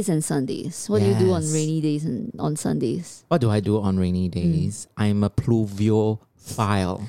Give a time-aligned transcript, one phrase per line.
[0.00, 0.88] Days and Sundays.
[0.88, 1.52] What do you do on Yes.
[1.52, 3.22] rainy days and on Sundays?
[3.28, 4.32] What do I do on rainy Mm.
[4.32, 4.88] days?
[4.96, 7.02] I'm a pluviophile.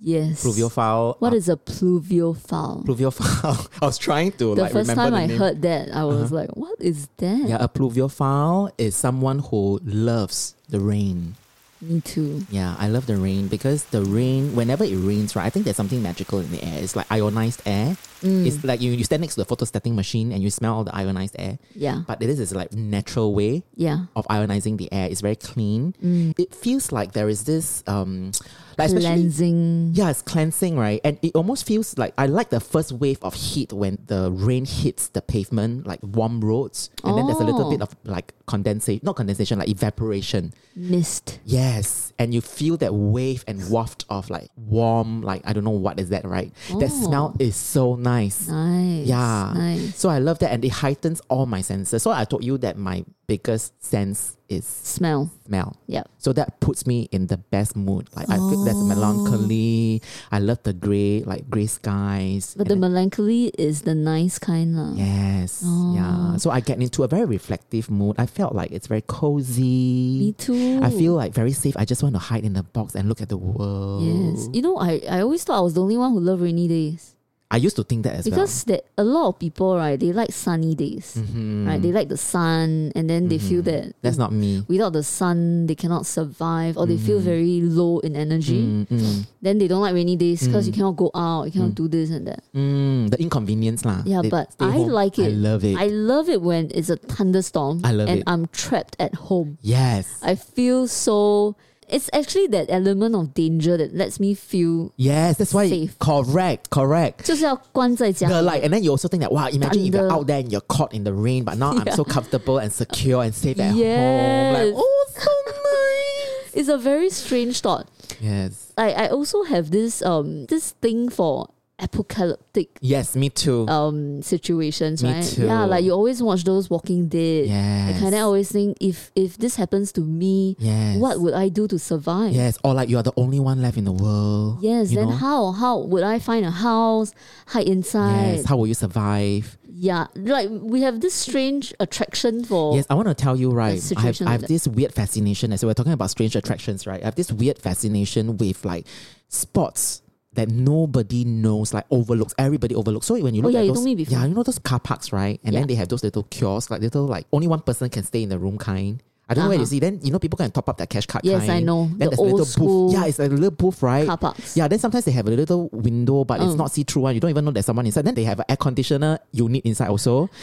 [0.00, 0.42] Yes.
[0.42, 1.14] Pluviophile.
[1.20, 2.82] What uh, is a pluviophile?
[2.84, 3.68] pluviophile?
[3.82, 5.38] I was trying to the like first remember time the I name.
[5.38, 10.56] heard that, I was like, "What is that?" Yeah, a pluviophile is someone who loves
[10.68, 11.36] the rain.
[11.82, 12.46] Me too.
[12.48, 15.76] Yeah, I love the rain because the rain, whenever it rains, right, I think there's
[15.76, 16.78] something magical in the air.
[16.80, 17.96] It's like ionized air.
[18.22, 18.46] Mm.
[18.46, 20.94] It's like you, you stand next to the photostatic machine and you smell all the
[20.94, 21.58] ionized air.
[21.74, 22.02] Yeah.
[22.06, 24.04] But this is like natural way Yeah.
[24.14, 25.08] of ionizing the air.
[25.10, 25.94] It's very clean.
[26.00, 26.38] Mm.
[26.38, 28.30] It feels like there is this um
[28.78, 29.90] like Cleansing.
[29.94, 31.00] yeah, it's cleansing, right?
[31.04, 34.64] And it almost feels like I like the first wave of heat when the rain
[34.64, 37.70] hits the pavement, like warm roads, and then there's a little Oh.
[37.70, 40.52] bit of like condensation, not condensation, like evaporation.
[40.74, 41.38] Mist.
[41.44, 45.70] Yes, and you feel that wave and waft of like warm, like I don't know
[45.70, 46.52] what is that, right?
[46.78, 47.04] That Oh.
[47.06, 48.48] smell is so nice.
[48.48, 49.06] Nice.
[49.06, 49.52] Yeah.
[49.54, 49.96] Nice.
[49.98, 52.02] So I love that, and it heightens all my senses.
[52.02, 55.30] So I told you that my biggest sense is Smell.
[55.46, 55.76] smell.
[55.86, 56.02] Yeah.
[56.18, 58.08] So that puts me in the best mood.
[58.14, 58.84] Like I feel that's oh.
[58.84, 60.02] melancholy.
[60.30, 62.54] I love the grey, like grey skies.
[62.56, 64.76] But the then- melancholy is the nice kind.
[64.76, 64.92] lah.
[64.94, 65.94] yes, Oh.
[65.94, 66.36] yeah.
[66.36, 68.16] So I get into a very reflective mood.
[68.18, 70.28] I felt like it's very cozy.
[70.28, 70.80] Me too.
[70.82, 71.76] I feel like very safe.
[71.78, 74.02] I just want to hide in the box and look at the world.
[74.02, 74.48] Yes.
[74.52, 77.11] You know, I, I always thought I was the only one who loved rainy days.
[77.52, 80.32] I used to think that as Because that a lot of people, right, they like
[80.32, 81.12] sunny days.
[81.20, 81.28] well.
[81.28, 81.66] Mhm.
[81.68, 81.76] Right?
[81.84, 83.68] They like the sun and then they feel Mhm.
[83.68, 84.64] that That's not me.
[84.72, 87.28] without the sun they cannot survive or they feel Mhm.
[87.28, 88.56] very low in energy.
[88.64, 90.76] Mm, mm, Then they don't like rainy days because you Mm.
[90.80, 91.80] cannot go out, you cannot Mm.
[91.84, 92.40] do this and that.
[92.56, 93.10] mm.
[93.12, 94.00] The inconvenience lah.
[94.08, 94.88] Yeah, They but I home.
[94.88, 95.28] like it.
[95.28, 95.76] I love it.
[95.76, 98.24] I love it when it's a thunderstorm I love and it.
[98.26, 99.58] I'm trapped at home.
[99.60, 100.08] yes.
[100.24, 101.52] I feel so
[101.91, 105.69] it's actually that element of danger that lets me feel yes, that's why.
[105.69, 105.97] Safe.
[105.99, 107.23] Correct, correct.
[107.25, 110.13] 就是要关在家里 The like, and then you also think that wow, imagine if you're Thunder.
[110.15, 111.95] out there and you're caught in the rain, but now I'm Yeah.
[111.95, 113.79] so comfortable and secure and safe at home.
[113.79, 114.53] Yes.
[114.65, 116.51] Like, oh, so nice.
[116.53, 117.87] It's a very strange thought.
[118.19, 121.47] Yes, I, I also have this um this thing for
[121.82, 123.66] apocalyptic yes, me too.
[123.68, 125.24] um situations, Me right?
[125.24, 125.46] too.
[125.46, 127.50] Yeah, like you always watch those Walking Dead.
[127.50, 131.48] I kind of always think if if this happens to me, yes, what would I
[131.48, 132.32] do to survive?
[132.32, 134.58] Yes, or like you are the only one left in the world.
[134.62, 135.16] Yes, then know?
[135.16, 137.12] how how would I find a house,
[137.48, 138.36] hide inside?
[138.36, 139.58] Yes, how will you survive?
[139.74, 143.82] yeah, like we have this strange attraction for Yes, I want to tell you, right?
[143.96, 145.52] I have, I have this weird fascination.
[145.52, 147.02] As we're talking about strange attractions, right?
[147.02, 148.86] I have this weird fascination with like
[149.28, 150.01] spots
[150.34, 152.34] that nobody knows, like overlooks.
[152.38, 153.06] Everybody overlooks.
[153.06, 154.18] So when you Oh, look yeah, at you those, told me before.
[154.18, 155.38] yeah, you know those car parks, right?
[155.44, 155.60] And Yeah.
[155.60, 158.28] then they have those little kiosks, like little like only one person can stay in
[158.30, 159.02] the room kind.
[159.28, 159.68] I don't know where you Uh-huh.
[159.70, 159.78] see.
[159.78, 161.22] Then you know people can top up their cash card.
[161.22, 161.32] Kind.
[161.32, 161.52] Yes, kind.
[161.52, 161.84] I know.
[161.86, 162.92] Then The there's a old little booth.
[162.92, 164.06] Yeah, it's a little booth, right?
[164.06, 164.56] car parks.
[164.56, 166.58] Yeah, then sometimes they have a little window, but it's Mm.
[166.58, 167.14] not see through one.
[167.14, 168.04] You don't even know there's someone inside.
[168.04, 170.28] Then they have an air conditioner unit inside also.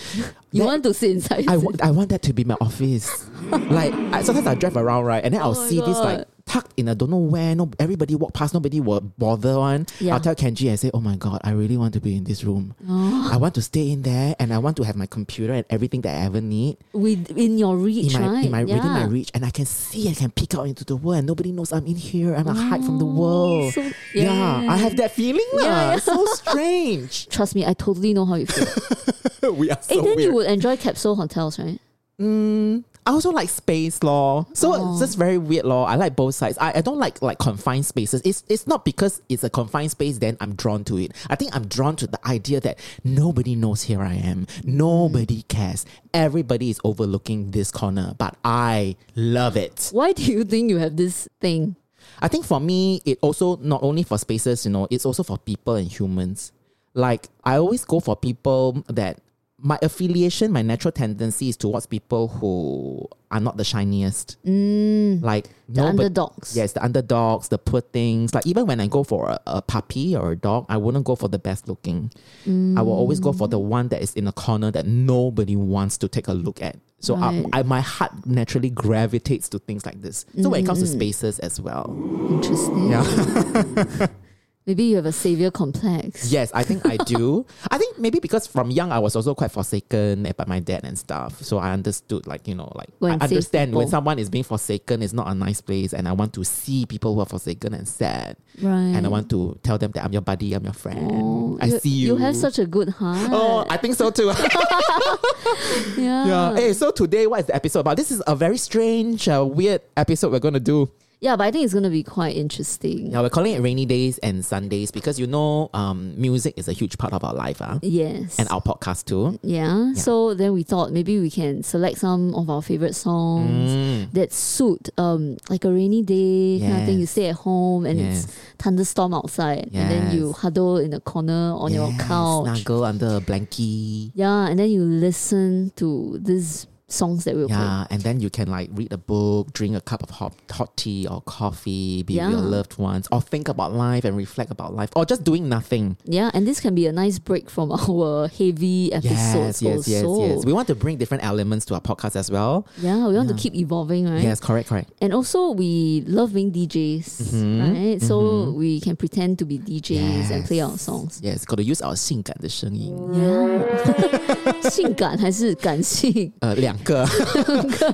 [0.52, 1.46] You That- want to sit inside?
[1.48, 3.26] I want, I want that to be my office.
[3.52, 6.18] like I, sometimes I drive around right, and then I'll Oh my see this like
[6.20, 6.26] God.
[6.50, 7.54] Tucked in a don't know where.
[7.56, 9.86] No, everybody walk past, nobody will bother one.
[10.00, 10.14] Yeah.
[10.16, 12.44] I'll tell Kenji, I say, oh my god, I really want to be in this
[12.44, 12.74] room.
[12.90, 15.66] Oh, I want to stay in there, and I want to have my computer and
[15.70, 18.46] everything that I ever need within your reach, in my right?
[18.46, 20.96] in my within my reach, and I can see, I can peek out into the
[20.98, 22.34] world, and nobody knows I'm in here.
[22.34, 23.74] I'm a hide from the Oh, world.
[23.74, 24.66] so- yeah.
[24.68, 25.46] I have that feeling.
[25.54, 25.92] Yeah, lah.
[25.94, 25.98] yeah.
[26.02, 27.28] So strange.
[27.36, 29.54] Trust me, I totally know how you feel.
[29.54, 30.20] we are hey, so then weird.
[30.22, 31.80] you would enjoy capsule hotels, right?
[32.20, 34.46] Mm, I also like space law.
[34.54, 34.92] So Oh.
[34.92, 35.86] it's just very weird law.
[35.86, 36.60] I like both sides.
[36.60, 38.22] I, I don't like like confined spaces.
[38.24, 41.14] It's it's not because it's a confined space then I'm drawn to it.
[41.28, 44.46] I think I'm drawn to the idea that nobody knows here I am.
[44.64, 45.48] Nobody mm.
[45.48, 45.88] cares.
[46.14, 49.90] Everybody is overlooking this corner, but I love it.
[49.92, 51.78] Why do you think you have this thing?
[52.22, 55.40] I think for me, it also not only for spaces, you know, it's also for
[55.40, 56.52] people and humans.
[56.94, 59.18] Like I always go for people that
[59.62, 64.38] my affiliation, my natural tendency is towards people who are not the shiniest.
[64.46, 66.56] Mm, Like the nobody- underdogs.
[66.56, 68.34] Yes, the underdogs, the poor things.
[68.34, 71.16] Like even when I go for a, a puppy or a dog, I wouldn't go
[71.16, 72.12] for the best looking.
[72.48, 75.98] I will always go for the one that is in a corner that nobody wants
[76.00, 76.78] to take a look at.
[77.02, 77.46] So Right.
[77.54, 80.26] I, I, my heart naturally gravitates to things like this.
[80.42, 80.94] So when it comes to Mm.
[80.94, 81.96] spaces as well,
[82.32, 82.90] Interesting.
[82.90, 84.08] yeah.
[84.70, 86.32] Maybe you have a savior complex.
[86.32, 87.44] Yes, I think I do.
[87.72, 90.96] I think maybe because from young I was also quite forsaken by my dad and
[90.96, 91.42] stuff.
[91.42, 95.02] So I understood, like you know, like When I understand when someone is being forsaken,
[95.02, 97.88] it's not a nice place, and I want to see people who are forsaken and
[97.88, 98.94] sad, Right.
[98.94, 101.10] and I want to tell them that I'm your buddy, I'm your friend.
[101.12, 102.08] Oh, I see you.
[102.10, 103.28] You have such a good heart.
[103.34, 104.28] Oh, I think so too.
[105.98, 106.26] yeah.
[106.28, 106.56] yeah.
[106.56, 107.98] Hey, so today what is the episode about?
[107.98, 110.92] This is a very strange, uh, weird episode we're going to do.
[111.22, 113.12] Yeah, but I think it's gonna be quite interesting.
[113.12, 116.72] Yeah, we're calling it rainy days and Sundays because you know, um, music is a
[116.74, 117.80] huge part of our life, huh?
[117.82, 118.40] Yes.
[118.40, 119.38] and our podcast too.
[119.44, 119.94] yeah.
[119.94, 124.12] So then we thought maybe we can select some of our favorite songs Mm.
[124.14, 126.96] that suit um like a rainy day kind of thing.
[126.96, 127.12] You Yes.
[127.12, 128.24] stay at home and Yes.
[128.24, 132.46] it's thunderstorm outside, and then you huddle in a corner on your Yes, couch.
[132.64, 134.12] Snuggle under a blankie.
[134.16, 137.57] Yeah, and then you listen to these songs that we'll play.
[137.57, 140.77] Yeah, and then you can like read a book, drink a cup of hot, hot
[140.77, 142.47] tea or coffee, be with your Yeah.
[142.57, 145.97] loved ones, or think about life and reflect about life, or just doing nothing.
[146.05, 150.05] Yeah, and this can be a nice break from our heavy episodes Yes, yes, yes,
[150.05, 150.27] also.
[150.37, 150.45] yes.
[150.45, 152.67] We want to bring different elements to our podcast as well.
[152.81, 153.35] yeah, we want Yeah.
[153.35, 154.23] to keep evolving, right?
[154.23, 154.91] Yes, correct, correct.
[155.01, 158.03] And also, we love being DJs, Mhm, right?
[158.03, 160.83] So we can pretend to be DJs and play our Yes.
[160.83, 161.19] songs.
[161.23, 162.95] Yes, got to use our 性感的声音。
[163.11, 164.71] Yeah.
[164.71, 166.31] 性感还是感性？
[166.41, 167.08] 呃，两 个，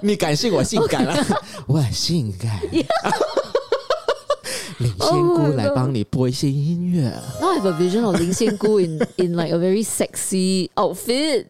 [0.02, 1.26] 你感性，我性感啊，
[1.68, 2.60] 我很性感。
[4.78, 7.04] 林仙 Oh 姑来帮你播一些音乐。
[7.40, 11.48] Now I have a vision of Ling Xian Gu in, in like a very sexy outfit.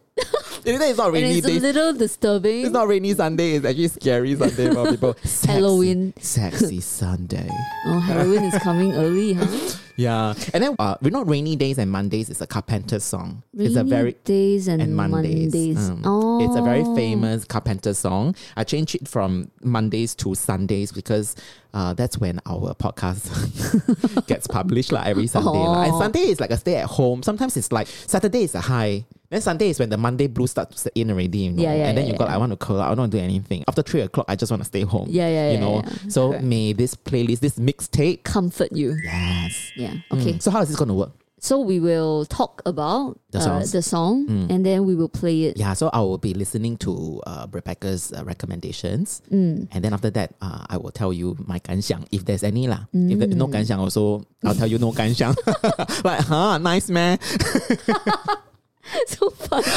[0.66, 2.62] Is not rainy it's a little disturbing.
[2.64, 3.54] It's not rainy Sunday.
[3.54, 5.14] It's actually scary Sunday for people.
[5.24, 6.14] Sexy- Halloween.
[6.20, 7.50] Sexy Sunday.
[7.88, 9.46] Oh, Halloween is coming early, huh?
[9.98, 10.34] Yeah.
[10.54, 13.44] And then uh, we know rainy days and Mondays is a Carpenter song.
[13.58, 15.78] it's a Rainy very days and, and Mondays.
[15.90, 18.36] Um, oh, It's a very famous Carpenter song.
[18.58, 21.38] I changed it from Mondays to Sundays because
[21.74, 25.48] uh, that's when our podcast gets published like every Sunday.
[25.50, 25.84] lah.
[25.84, 26.00] And Oh.
[26.02, 27.24] Sunday is like a stay at home.
[27.24, 29.06] Sometimes it's like Saturday is a high.
[29.30, 31.62] Then Sunday is when the Monday blues start to set in already, you know.
[31.62, 32.35] Yeah, yeah, and then yeah, you got yeah.
[32.35, 33.65] I want to curl up, I don't want to do anything.
[33.69, 35.09] After three o'clock, I just want to stay home.
[35.11, 35.83] Yeah, yeah, You yeah, know.
[35.85, 36.09] yeah.
[36.09, 36.45] So Correct.
[36.45, 38.23] may this playlist, this mixtape.
[38.25, 38.97] comfort you.
[39.03, 39.73] Yes.
[39.77, 39.95] Yeah.
[40.12, 40.35] Okay.
[40.35, 40.43] Mm.
[40.43, 41.12] So how is this gonna work?
[41.43, 43.73] So we will talk about The uh, songs.
[43.73, 44.51] the song, Mm.
[44.53, 45.57] and then we will play it.
[45.57, 49.69] Yeah, so I will be listening to uh, Rebecca's uh, recommendations, Mm.
[49.73, 52.85] and then after that, uh, I will tell you my 感想 if there's any lah.
[52.93, 53.37] If there, Mm.
[53.41, 55.33] no 感想 also, I'll tell you no 感想.
[56.05, 57.19] like, huh, nice man.
[59.08, 59.68] so funny.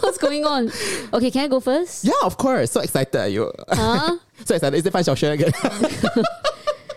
[0.00, 0.70] What's going on?
[1.12, 2.04] Okay, can I go first?
[2.04, 2.70] Yeah, of course.
[2.70, 3.52] So excited are you?
[3.68, 4.18] Huh?
[4.44, 4.76] so excited.
[4.76, 5.52] Is it Fan Xiaoxuan again?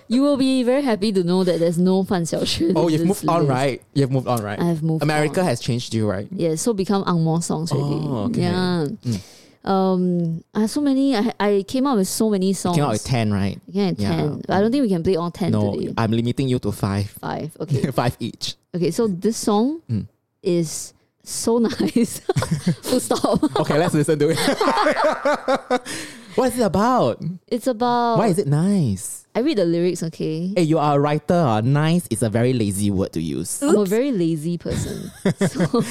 [0.07, 2.73] you will be very happy to know that there's no Fan Xiaoxuan.
[2.75, 3.29] Oh, you've moved list.
[3.29, 3.81] on, right?
[3.93, 4.59] You've moved on, right?
[4.59, 5.47] I've moved America on.
[5.47, 6.27] has changed you, right?
[6.31, 8.05] Yeah, so become Ang Mo songs already.
[8.07, 8.41] Oh, okay.
[8.41, 8.85] Yeah.
[9.03, 9.21] Mm.
[9.67, 11.15] Um, I have so many.
[11.15, 12.77] I, I came up with so many songs.
[12.77, 13.59] You came out with ten, right?
[13.67, 14.41] Yeah, ten.
[14.47, 14.55] Yeah.
[14.55, 15.93] I don't think we can play all ten no, today.
[15.97, 17.09] I'm limiting you to five.
[17.09, 17.91] Five, okay.
[17.91, 18.55] five each.
[18.73, 20.07] Okay, so this song mm.
[20.41, 20.93] is
[21.29, 22.19] so nice.
[22.83, 23.43] Full stop.
[23.61, 24.37] Okay, let's listen to it.
[26.35, 27.21] what is it about?
[27.47, 28.17] It's about.
[28.17, 29.25] Why is it nice?
[29.35, 30.01] I read the lyrics.
[30.03, 30.53] Okay.
[30.55, 31.33] Hey, you are a writer.
[31.35, 33.61] Uh, nice is a very lazy word to use.
[33.61, 35.11] I'm a very lazy person.
[35.47, 35.83] so,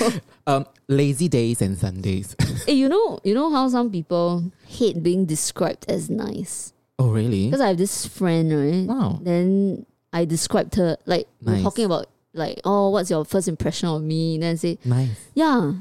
[0.46, 2.34] Um, lazy days and Sundays.
[2.66, 6.72] hey, you know, you know how some people hate being described as nice.
[6.98, 7.46] oh, really?
[7.46, 8.86] Because I have this friend, right?
[8.86, 9.20] Wow.
[9.22, 12.06] Then I described her like we're talking about
[12.36, 14.34] like, oh, what's your first impression of me?
[14.34, 15.08] And then I say, Nice.
[15.34, 15.72] yeah,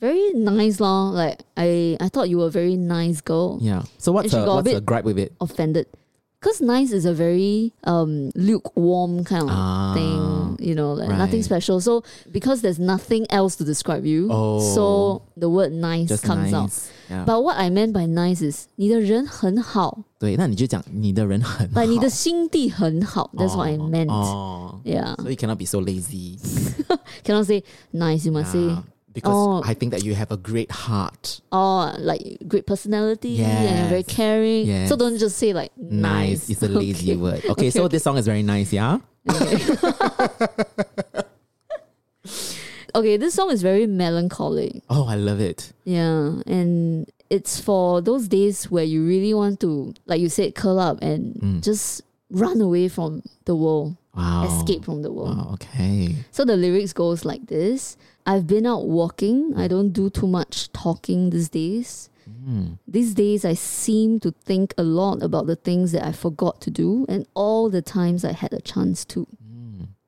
[0.00, 1.12] very nice, lor.
[1.12, 3.58] Like I, I thought you were a very nice girl.
[3.62, 3.82] Yeah.
[3.98, 5.32] So what's a, got a what's a gripe with it?
[5.40, 5.86] Offended.
[6.40, 11.42] Because nice is a very um lukewarm kind of Ah, thing, you know, like nothing
[11.42, 11.80] special.
[11.80, 14.60] So because there's nothing else to describe you, Oh.
[14.74, 16.70] so the word nice comes out.
[17.03, 17.09] nice.
[17.09, 17.25] Yeah.
[17.25, 21.81] But what I meant by nice is 你的人很好，对，那你就讲你的人很好。
[21.81, 23.29] like 你的心地很好。
[23.35, 24.09] That's what I Oh, meant.
[24.09, 24.75] Oh.
[24.83, 26.37] Yeah, So you cannot be so lazy.
[27.23, 28.25] cannot say nice.
[28.25, 29.61] You must say Yeah, because Oh.
[29.63, 31.41] I think that you have a great heart.
[31.51, 34.15] oh, like great personality and you're very Yes.
[34.15, 34.67] caring.
[34.67, 34.89] Yes.
[34.89, 36.49] So don't just say like Nice nice.
[36.49, 37.15] is a lazy Okay.
[37.17, 37.41] word.
[37.49, 38.99] Okay, so this song is very nice, yeah?
[39.29, 39.57] Okay.
[42.94, 44.82] okay, this song is very melancholic.
[44.90, 45.72] Oh, I love it.
[45.84, 50.78] Yeah, and it's for those days where you really want to, like you said, curl
[50.78, 51.62] up and Mm.
[51.62, 54.46] just run away from the world, Wow.
[54.46, 55.36] escape from the world.
[55.36, 56.16] Wow, okay.
[56.30, 57.96] So the lyrics goes like this.
[58.26, 59.52] I've been out walking.
[59.56, 62.08] I don't do too much talking these days.
[62.48, 62.78] Mm.
[62.88, 66.70] These days I seem to think a lot about the things that I forgot to
[66.70, 69.26] do and all the times I had a chance to.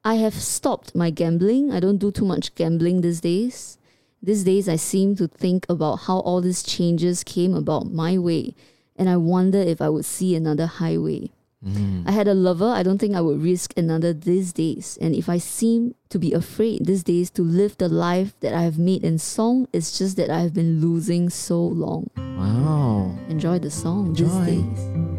[0.07, 1.73] I have stopped my gambling.
[1.73, 3.77] I don't do too much gambling these days.
[4.23, 8.55] These days, I seem to think about how all these changes came about my way,
[8.95, 11.33] and I wonder if I would see another highway.
[11.67, 12.05] Mm.
[12.07, 12.69] I had a lover.
[12.69, 14.97] I don't think I would risk another these days.
[15.01, 18.63] And if I seem to be afraid these days to live the life that I
[18.63, 22.11] have made in song, it's just that I have been losing so long.
[22.17, 23.19] Wow.
[23.29, 24.27] Enjoy the song Enjoy.
[24.27, 25.16] these days.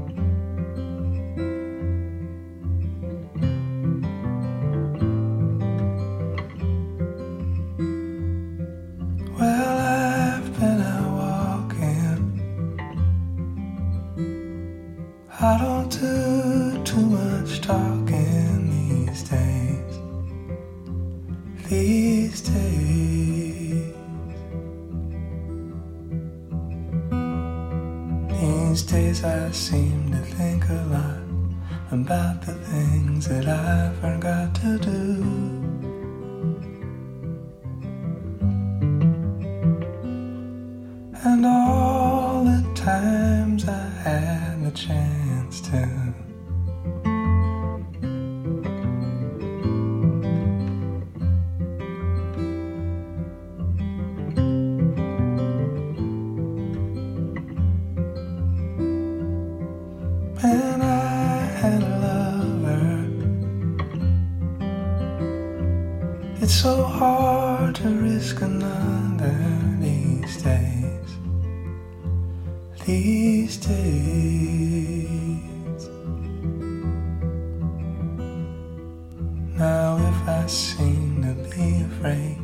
[9.39, 12.41] Well, I've been out walking.
[15.39, 19.99] I don't do too much talking these days.
[21.69, 23.93] These days.
[28.41, 31.21] These days I seem to think a lot
[31.91, 35.56] about the things that I forgot to do.
[41.23, 46.07] And all the times I had the chance to.
[66.39, 68.86] It's so hard to risk another
[72.87, 73.77] These days.
[79.57, 82.37] Now, if I seem to be afraid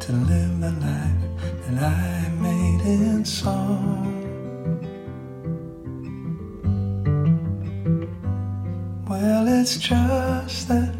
[0.00, 1.22] to live the life
[1.68, 4.10] that I made in song.
[9.08, 10.93] Well, it's just that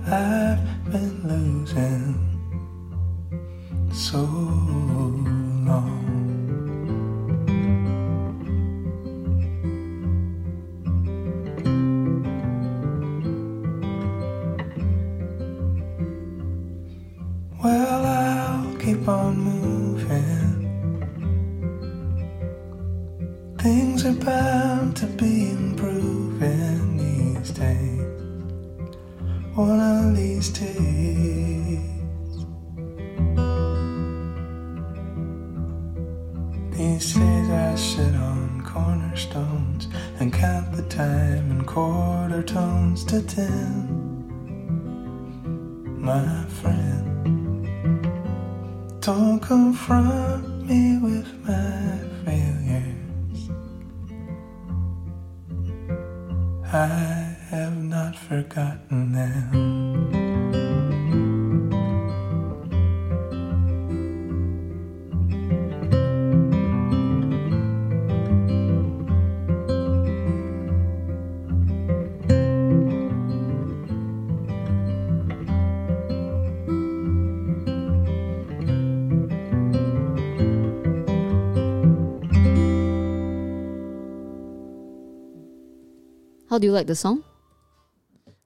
[86.54, 87.24] How do you like the song?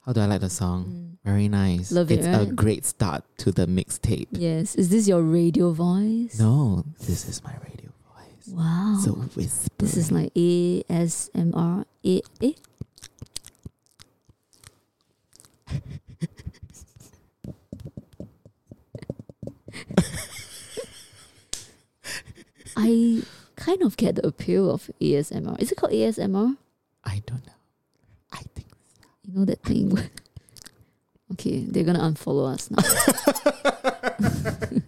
[0.07, 1.19] How do I like the song?
[1.27, 1.93] Very nice.
[1.93, 1.97] Mm.
[1.97, 4.29] Love it, it's a great start to the mixtape.
[4.31, 4.75] Yes.
[4.77, 6.41] Is this your radio voice?
[6.41, 8.49] No, this is my radio voice.
[8.49, 8.99] Wow.
[9.05, 9.69] So whisper.
[9.77, 11.85] this is like ASMR.
[12.07, 12.53] A- eh?
[22.75, 23.23] I
[23.57, 25.61] kind of get the appeal of ASMR.
[25.61, 26.57] Is it called ASMR?
[27.05, 27.48] I don't know.
[27.48, 27.48] I think
[29.29, 29.91] You know that thing?
[29.91, 30.11] where-
[31.33, 32.83] okay, they're gonna unfollow us now.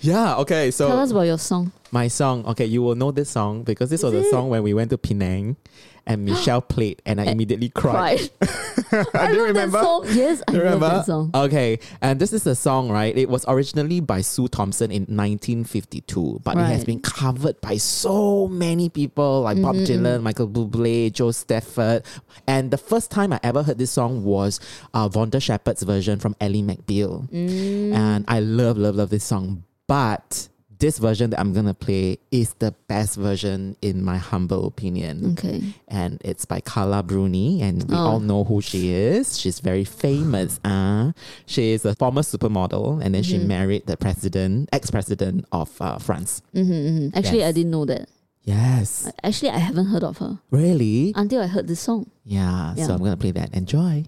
[0.00, 0.70] Yeah, okay.
[0.70, 1.70] So Tell us about your song.
[1.92, 4.62] my song, okay, you will know this song because this Is was a song when
[4.62, 5.56] we went to Penang
[6.06, 8.18] and Michelle played and I Eh, immediately cried.
[8.40, 8.56] Cried.
[9.14, 9.78] I I do remember.
[9.78, 10.04] that song.
[10.08, 10.88] Yes, I remember?
[10.88, 11.30] that song.
[11.34, 13.16] Okay, and this is a song, right?
[13.16, 18.48] It was originally by Sue Thompson in 1952, but it has been covered by so
[18.48, 22.04] many people like Bob Mm-hmm, Dylan, Michael Bublé, Jo Stafford.
[22.46, 24.60] And the first time I ever heard this song was
[24.92, 27.28] uh, Vonda Shepard's version from Ally McBeal.
[27.30, 27.94] Mm.
[27.94, 29.64] And I love, love, love this song.
[29.86, 30.48] But
[30.82, 35.62] this version that I'm gonna play is the best version in my humble opinion Okay.
[35.86, 38.06] and it's by Carla Bruni, and we Oh.
[38.18, 39.38] all know who she is.
[39.38, 40.58] She's very famous.
[40.66, 41.12] Uh,
[41.46, 43.46] she is a former supermodel, and then she Mm-hmm.
[43.56, 46.42] married the president, ex-president of uh, France.
[46.52, 48.08] hmm hmm Actually, I didn't know that.
[48.44, 51.12] Yes, Actually, I haven't heard of her really?
[51.14, 52.10] until I heard this song.
[52.26, 52.74] Yeah.
[52.76, 52.86] Yeah.
[52.86, 53.54] So I'm gonna play that.
[53.54, 54.02] Enjoy.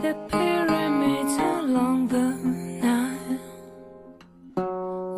[0.00, 2.30] The pyramids along the
[2.84, 3.40] Nile.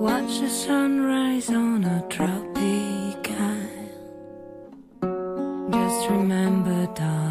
[0.01, 3.91] Watch the sunrise on a tropic isle.
[5.71, 7.30] Just remember, darling,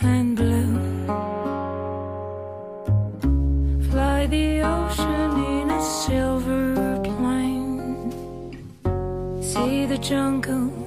[0.00, 1.06] And blue.
[3.90, 8.12] Fly the ocean in a silver plane.
[9.40, 10.77] See the jungle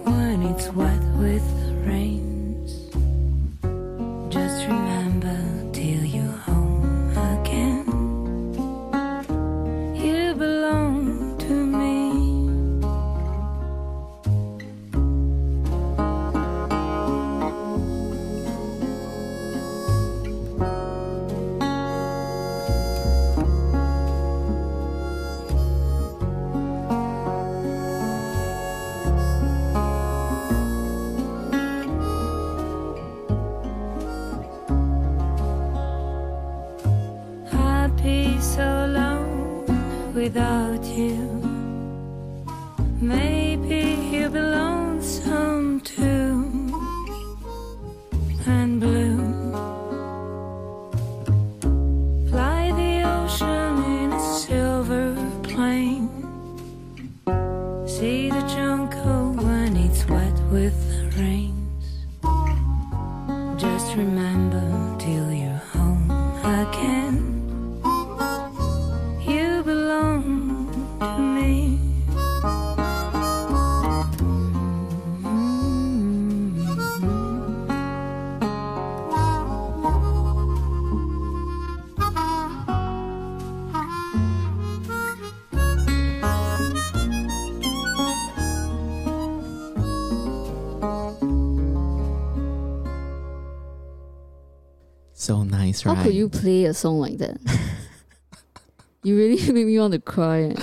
[95.72, 97.40] Nice, How could you play a song like that?
[99.04, 100.44] you really make me want to cry.
[100.44, 100.56] eh.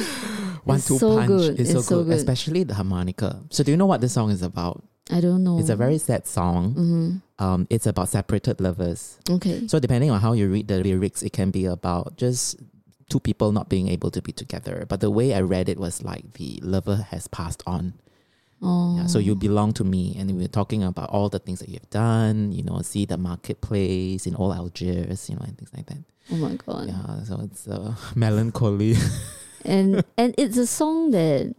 [0.65, 1.61] One It's two so punch good.
[1.61, 3.41] is so, so good, especially the harmonica.
[3.51, 4.85] So do you know what this song is about?
[5.11, 5.59] I don't know.
[5.59, 6.75] It's a very sad song.
[6.75, 9.19] hmm Um, it's about separated lovers.
[9.31, 9.67] Okay.
[9.69, 12.57] So depending on how you read the lyrics, it can be about just
[13.09, 14.85] two people not being able to be together.
[14.87, 17.95] But the way I read it was like the lover has passed on.
[18.61, 18.97] Oh.
[18.99, 21.69] Yeah, so you belong to me, and we we're talking about all the things that
[21.69, 22.51] you've done.
[22.53, 25.99] You know, see the marketplace in all Algiers, you know, and things like that.
[26.33, 26.89] Oh my god.
[26.89, 28.95] Yeah, so it's uh, melancholy.
[29.65, 31.53] And and it's a song that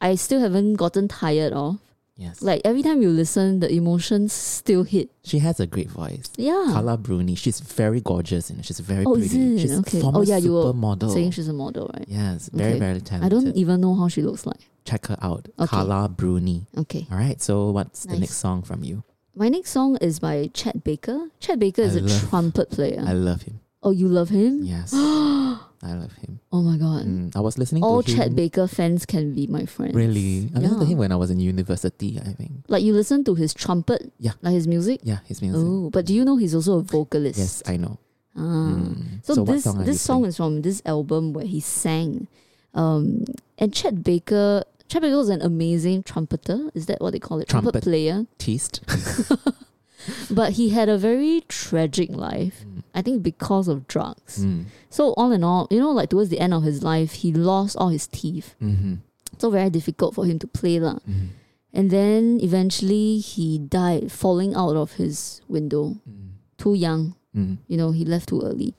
[0.00, 1.78] I still haven't gotten tired of.
[2.16, 5.08] yes, Like every time you listen, the emotions still hit.
[5.22, 6.24] she has a great voice.
[6.36, 6.66] Yeah.
[6.72, 9.54] Carla Bruni, she's very gorgeous and she's very Oh, is pretty.
[9.54, 9.60] it?
[9.60, 10.00] She's Okay.
[10.02, 11.12] Oh, yeah, you were supermodel.
[11.12, 12.04] Saying she's a model, right?
[12.08, 12.80] yes, very Okay.
[12.80, 13.24] very talented.
[13.24, 14.60] I don't even know how she looks like.
[14.84, 15.48] Check her out.
[15.58, 15.66] Okay.
[15.68, 16.66] Carla Bruni.
[16.76, 17.06] Okay.
[17.10, 17.40] All right.
[17.40, 19.02] So what's the next song from you?
[19.34, 21.28] My next song is by Chad Baker.
[21.40, 23.02] Chad Baker is I a love- trumpet player.
[23.04, 23.60] I love him.
[23.82, 24.62] oh, you love him?
[24.64, 26.40] Yes, I love him.
[26.52, 27.04] Oh my god.
[27.04, 28.16] Mm, I was listening All to him.
[28.16, 29.94] Chet Baker fans can be my friends.
[29.94, 32.18] Really, I listened to him when I was in university.
[32.18, 32.52] I think.
[32.68, 34.12] Like you listen to his trumpet?
[34.18, 34.32] Yeah.
[34.40, 35.00] Like his music?
[35.02, 35.60] Yeah, his music.
[35.62, 37.38] Oh, but do you know he's also a vocalist?
[37.38, 37.98] Yes, I know.
[38.36, 38.40] Ah.
[38.40, 39.24] Mm.
[39.26, 40.28] So, what this song this song playing?
[40.30, 42.28] is from this album where he sang.
[42.72, 43.24] Um,
[43.58, 46.70] and Chad Baker, Chet Baker was an amazing trumpeter.
[46.74, 47.48] Is that what they call it?
[47.48, 47.84] Trumpet, Trumpet.
[47.84, 48.26] player.
[48.38, 48.80] Teased.
[50.30, 52.62] But he had a very tragic life.
[52.66, 52.82] Mm.
[52.94, 54.44] I think because of drugs.
[54.44, 54.66] Mm.
[54.90, 57.74] So all in all, you know, like towards the end of his life, he lost
[57.78, 58.54] all his teeth.
[58.62, 58.96] Mm-hmm.
[59.38, 60.98] So very difficult for him to play lah.
[61.08, 61.28] Mm.
[61.72, 65.96] And then eventually he died falling out of his window.
[66.06, 66.36] Mm.
[66.58, 67.16] Too young.
[67.34, 67.58] Mm.
[67.66, 68.74] you know he left too early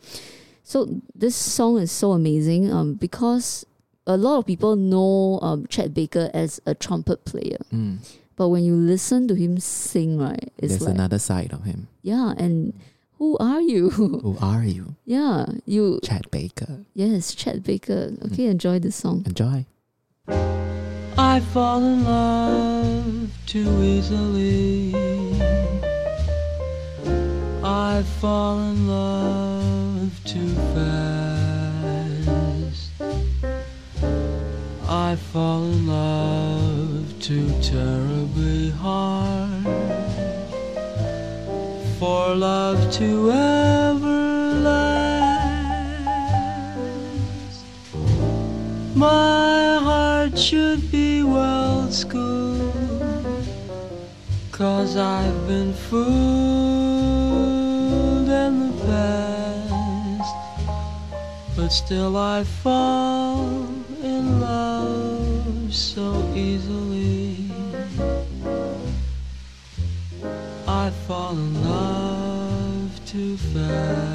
[0.63, 3.65] so this song is so amazing um, because
[4.07, 7.97] a lot of people know um, Chet Baker as a trumpet player Mm.
[8.35, 11.87] but when you listen to him sing right it's There's like another side of him.
[12.01, 12.73] yeah and
[13.17, 13.89] who are you
[14.25, 14.95] Who are you?
[15.05, 16.85] yeah you Chad Baker.
[16.93, 19.65] yes Chad Baker okay enjoy this song Enjoy.
[21.17, 24.93] I fall in love too easily.
[27.63, 31.14] I fall in love too fast.
[34.95, 39.65] I fall in love too terribly hard.
[41.99, 45.65] For love to ever last.
[48.95, 52.73] My heart should be well schooled.
[54.53, 56.09] Cause I've been fooled
[58.29, 60.35] in the past.
[61.57, 63.67] But still I fall
[64.01, 64.74] in love
[65.75, 67.51] so easily.
[70.65, 74.14] I fall in love too fast.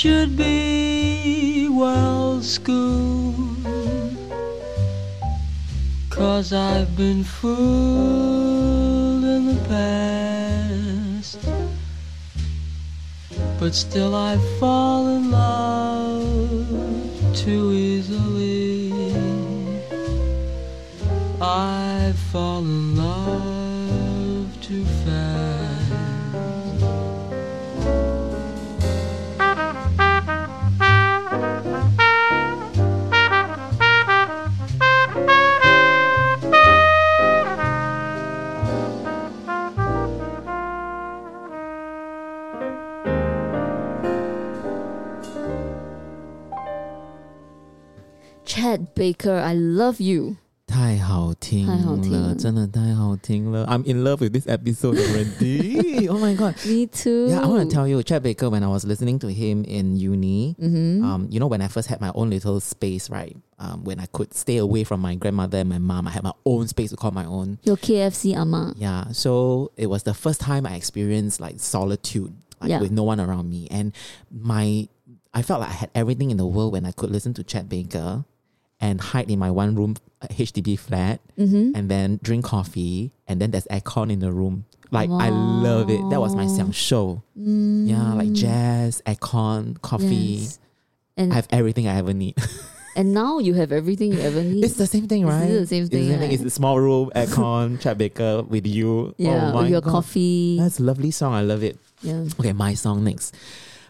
[0.00, 3.66] Should be well schooled.
[6.08, 7.64] Cause I've been fooled
[9.24, 11.40] in the past.
[13.58, 16.68] But still I fall in love
[17.34, 18.92] too easily.
[21.40, 23.07] I fall in love
[48.97, 50.37] Baker, I love you.
[50.65, 53.65] 太好听太好听了了，真的太好听了。
[53.67, 56.07] I'm in love with this episode already.
[56.09, 56.55] oh my god.
[56.65, 57.27] Me too.
[57.29, 59.97] Yeah, I want to tell you, Chad Baker, when I was listening to him in
[59.97, 61.03] uni, Mm-hmm.
[61.03, 63.35] um, you know, when I first had my own little space, right?
[63.59, 66.33] Um, when I could stay away from my grandmother and my mom, I had my
[66.45, 67.59] own space to call my own.
[67.63, 68.73] Your KFC ama.
[68.77, 72.79] Yeah, so it was the first time I experienced like solitude, like Yeah.
[72.79, 73.67] with no one around me.
[73.69, 73.91] And
[74.31, 74.87] my,
[75.33, 77.69] I felt like I had everything in the world when I could listen to Chad
[77.69, 78.23] Baker
[78.80, 81.72] and hide in my one room uh, HDB flat Mm-hmm.
[81.76, 84.64] and then drink coffee and then there's aircon in the room.
[84.90, 86.00] Like I love it.
[86.10, 87.22] That was my xiang show.
[87.36, 90.38] Yeah, like jazz, aircon, coffee.
[90.38, 90.40] Mm.
[90.42, 90.58] Yes.
[91.18, 92.36] And I have everything I ever need.
[92.96, 94.64] and now you have everything you ever need.
[94.64, 95.44] it's the same thing, right?
[95.50, 96.32] It's the same thing, It's, right?
[96.32, 99.14] it's the small room, aircon, Chad Baker with you.
[99.18, 99.90] yeah, oh my with your God.
[99.92, 100.56] coffee.
[100.58, 101.34] That's a lovely song.
[101.34, 101.76] I love it.
[102.02, 102.24] yeah.
[102.40, 103.34] Okay, my song next.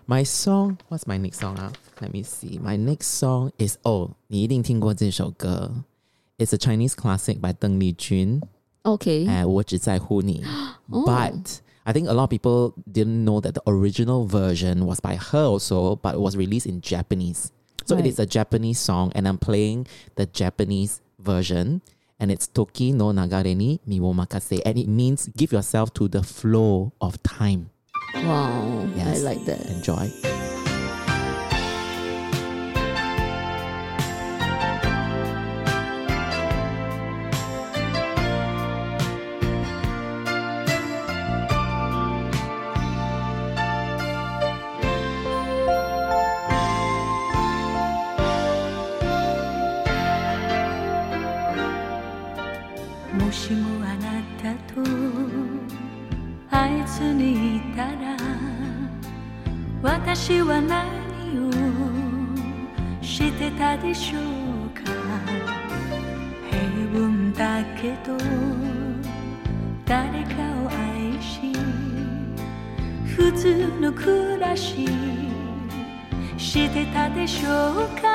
[0.08, 1.56] My song, what's my next song?
[1.60, 1.70] Ah?
[2.00, 2.58] Let me see.
[2.58, 5.84] My next song is "Oh." You 一定听过这首歌.
[6.38, 8.40] It's a Chinese classic by 邓丽君。
[8.84, 9.26] Okay.
[9.26, 10.44] Uh, 我只在乎你.
[10.90, 11.04] Oh.
[11.04, 15.16] But I think a lot of people didn't know that the original version was by
[15.16, 17.50] her also, but it was released in Japanese.
[17.84, 18.04] So right.
[18.04, 21.82] it is a Japanese song, and I'm playing the Japanese version.
[22.20, 24.60] And it's Toki no Nagare ni Mi wo Makase.
[24.66, 27.70] And it means give yourself to the flow of time.
[28.14, 28.88] Wow.
[28.96, 29.20] Yes.
[29.20, 29.64] I like that.
[29.66, 30.47] Enjoy.
[63.88, 64.22] でしょう
[64.74, 64.82] か。
[66.50, 66.60] 平
[67.00, 68.14] 凡だけど
[69.86, 71.54] 誰かを愛し
[73.06, 74.86] 普通の暮らし
[76.36, 78.07] してたでしょうか。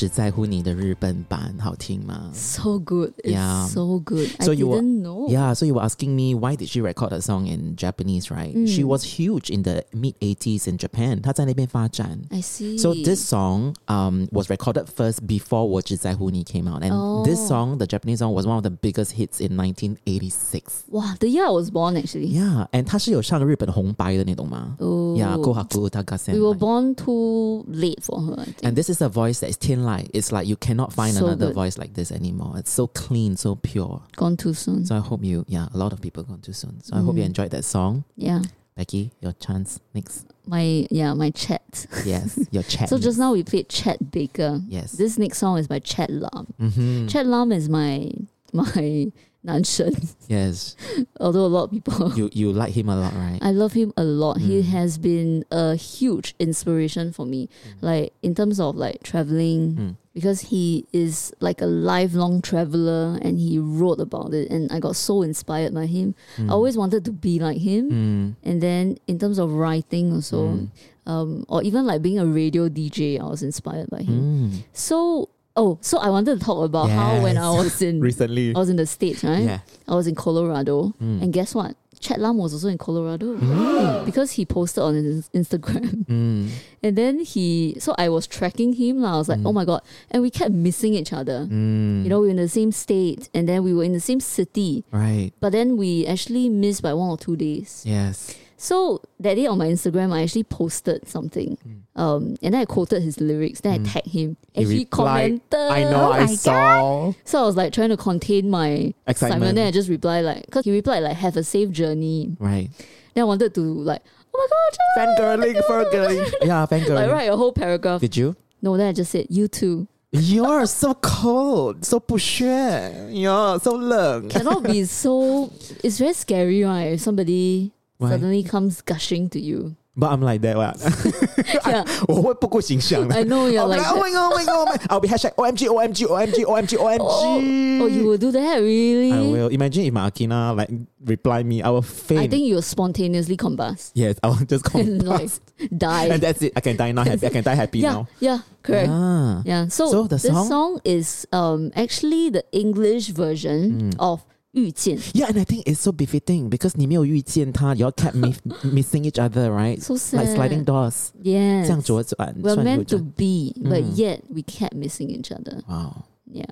[0.00, 4.30] 只在乎你的日本版好听吗 So good, yeah, so good.
[4.38, 4.99] I didn't.
[5.30, 8.54] Yeah, so you were asking me why did she record her song in Japanese, right?
[8.54, 8.68] Mm.
[8.68, 11.22] She was huge in the mid 80s in Japan.
[11.24, 12.78] I see.
[12.78, 16.82] So this song um, was recorded first before 我只在乎你 came out.
[16.82, 17.24] And oh.
[17.24, 20.84] this song, the Japanese song, was one of the biggest hits in 1986.
[20.88, 22.26] Wow, the year I was born actually.
[22.26, 25.16] Yeah, and 她是有上日本红白的，你懂吗？Oh.
[25.16, 26.32] Yeah, Kohaku Uta Gassen.
[26.34, 29.84] We were born too late for her, And this is a voice that is tin
[29.84, 30.10] light.
[30.12, 31.54] It's like you cannot find so another good.
[31.54, 32.58] voice like this anymore.
[32.58, 34.02] It's so clean, so pure.
[34.16, 34.84] Gone too soon.
[34.86, 36.82] So I hope you, yeah, a lot of people gone too soon.
[36.82, 37.26] So I hope you Mm.
[37.26, 38.04] enjoyed that song.
[38.16, 38.42] yeah.
[38.76, 40.24] Becky, your chance next.
[40.46, 41.86] My yeah, my chat.
[42.06, 42.88] Yes, your chat.
[42.88, 44.62] So just now we played Chet Baker.
[44.68, 44.92] Yes.
[44.92, 46.46] This next song is by Chet Lam.
[46.58, 47.08] Mhm.
[47.10, 48.10] Chet Lam is my
[48.54, 49.92] my 男神
[50.28, 50.76] Yes,
[51.20, 53.38] although a lot of people you you like him a lot, right?
[53.42, 54.38] I love him a lot.
[54.38, 54.68] He Mm.
[54.72, 57.48] has been a huge inspiration for me.
[57.82, 59.96] Like in terms of like traveling Mm.
[60.14, 64.96] Because he is like a lifelong traveler and he wrote about it and I got
[64.96, 66.14] so inspired by him.
[66.38, 67.90] I always wanted to be like him.
[67.90, 68.34] Mm.
[68.48, 70.68] And then in terms of writing also, Mm.
[71.06, 74.50] um, or even like being a radio DJ, I was inspired by him.
[74.50, 74.62] Mm.
[74.72, 78.58] So oh, so I wanted to talk about how when I was in Recently, I
[78.58, 79.42] was in the States, right?
[79.42, 79.58] yeah.
[79.86, 80.94] I was in Colorado.
[81.02, 81.22] Mm.
[81.22, 81.76] And guess what?
[82.00, 83.36] Chet Lam was also in Colorado
[84.06, 86.04] because he posted on his Instagram.
[86.06, 86.48] Mm.
[86.82, 89.04] And then he, so I was tracking him.
[89.04, 89.46] I was like, Mm.
[89.48, 89.82] oh my God.
[90.10, 91.46] And we kept missing each other.
[91.50, 92.02] Mm.
[92.04, 94.18] You know, we were in the same state and then we were in the same
[94.20, 94.84] city.
[94.90, 95.32] right?
[95.40, 97.82] But then we actually missed by one or two days.
[97.86, 98.34] Yes.
[98.59, 101.57] So that day on my Instagram, I actually posted something.
[101.95, 103.61] Um, and then I quoted his lyrics.
[103.61, 104.37] Then I tagged him.
[104.55, 105.53] And he, replied, commented.
[105.71, 106.09] I know.
[106.09, 107.13] Oh I my saw.
[107.25, 109.07] so I was like trying to contain my Excitement.
[109.09, 109.55] excitement.
[109.55, 112.69] Then I just replied like, because he replied like, "Have a safe journey." Right.
[113.13, 114.01] Then I wanted to like,
[114.33, 114.47] oh
[114.95, 116.33] my god, Fangirling, fangirling.
[116.43, 116.95] Yeah, fangirling.
[116.95, 118.01] like write a whole paragraph.
[118.01, 118.35] Did you?
[118.61, 123.09] No, then I just said, "You too." You're so cold, so 不屑.
[123.11, 124.29] You're so 冷.
[124.29, 125.51] Cannot be so.
[125.83, 126.93] It's very scary, right?
[126.93, 128.10] If somebody right.
[128.10, 129.76] suddenly comes gushing to you.
[129.96, 130.56] But I'm like that.
[130.56, 130.78] What?
[131.66, 131.84] yeah.
[132.08, 134.64] Oh, I, I know you're I'll like, like oh my god, oh my god, oh
[134.64, 134.76] my.
[134.88, 136.98] I'll be hashtag OMG, OMG, OMG, OMG, OMG.
[137.00, 139.12] Oh, oh, you will do that really?
[139.12, 139.48] I will.
[139.48, 140.70] Imagine if my Akina like
[141.04, 142.20] reply me, I will faint.
[142.20, 143.92] I think you'll spontaneously combust.
[143.94, 145.40] Yes, I will just combust.
[145.58, 146.06] like, die.
[146.06, 146.52] And that's it.
[146.56, 147.04] I can die now.
[147.04, 147.26] happy.
[147.26, 148.08] I can die happy yeah, now.
[148.20, 148.88] Yeah, correct.
[148.90, 149.42] Ah.
[149.44, 149.68] Yeah.
[149.68, 150.34] So, so the song?
[150.34, 153.96] this song is um actually the English version mm.
[153.98, 154.97] of 遇见.
[155.13, 159.19] Yeah, and I think it's so befitting because 你没有遇见他, you all kept mi- missing each
[159.21, 159.81] other, right?
[159.81, 160.21] So sad.
[160.25, 161.09] Like sliding doors.
[161.21, 161.63] Yes.
[161.65, 163.13] 这样左转, We're 算 meant to 右转.
[163.17, 163.95] be, but Mm.
[163.95, 165.61] yet we kept missing each other.
[165.67, 166.05] Wow.
[166.31, 166.45] Yeah.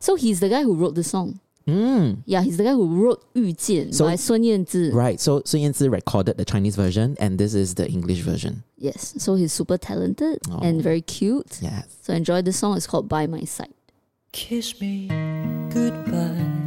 [0.00, 1.40] So he's the guy who wrote the song.
[1.66, 2.22] Mm.
[2.24, 4.90] Yeah, he's the guy who wrote 遇见 So- by Sun Yanzi.
[4.90, 5.20] Right.
[5.20, 8.62] So Sun Yanzi recorded the Chinese version, and this is the English version.
[8.78, 9.12] Yes.
[9.18, 10.60] So he's super talented Oh.
[10.62, 11.58] and very cute.
[11.60, 11.84] Yes.
[12.02, 12.76] So enjoy the song.
[12.78, 13.74] It's called By My Side.
[14.32, 15.08] Kiss me
[15.68, 16.61] goodbye,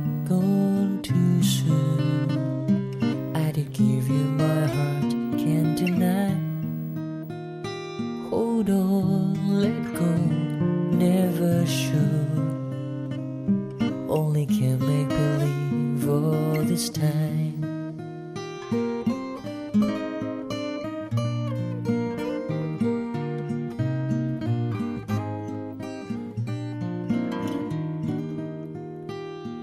[16.77, 17.57] this time.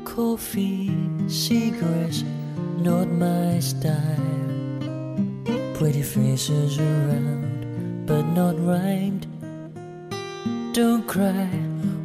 [0.03, 0.91] Coffee,
[1.27, 2.23] cigarettes,
[2.79, 3.93] not my style.
[5.75, 9.27] Pretty faces around, but not rhymed.
[10.73, 11.47] Don't cry,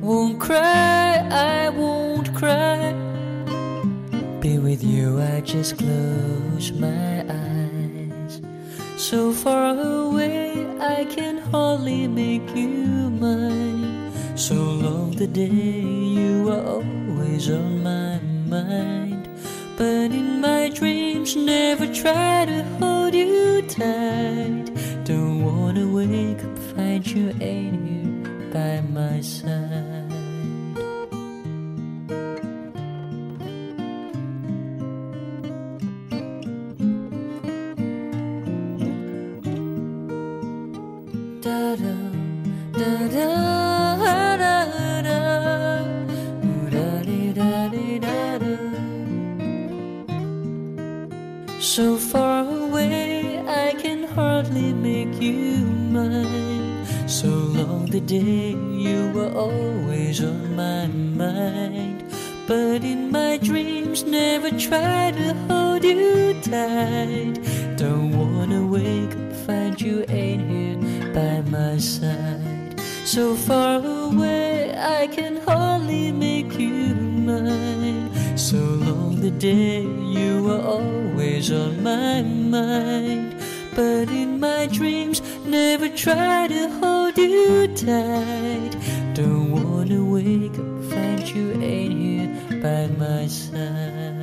[0.03, 2.98] won't cry, I won't cry.
[4.41, 8.41] Be with you, I just close my eyes.
[8.97, 14.13] So far away, I can hardly make you mine.
[14.37, 19.29] So long the day you are always on my mind.
[19.77, 24.71] But in my dreams, never try to hold you tight.
[25.03, 29.88] Don't wanna wake up, find you ain't here by my side.
[71.89, 78.11] Side so far away I can hardly make you mine.
[78.37, 83.35] So long the day you were always on my mind.
[83.75, 88.73] But in my dreams, never try to hold you tight.
[89.15, 94.19] Don't wanna wake up, find you ain't here by my side.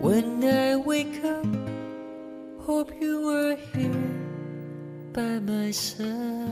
[0.00, 1.46] When I wake up,
[2.66, 4.13] hope you were here
[5.14, 6.50] by my side.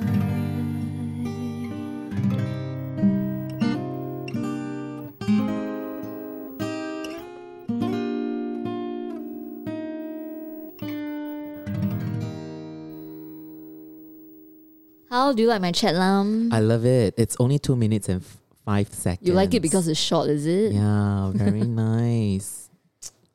[15.10, 16.48] How do you like my Chet Lam?
[16.52, 17.14] I love it.
[17.18, 19.28] It's only two minutes and f- five seconds.
[19.28, 20.72] you like it because it's short, is it?
[20.72, 22.70] Yeah, very nice.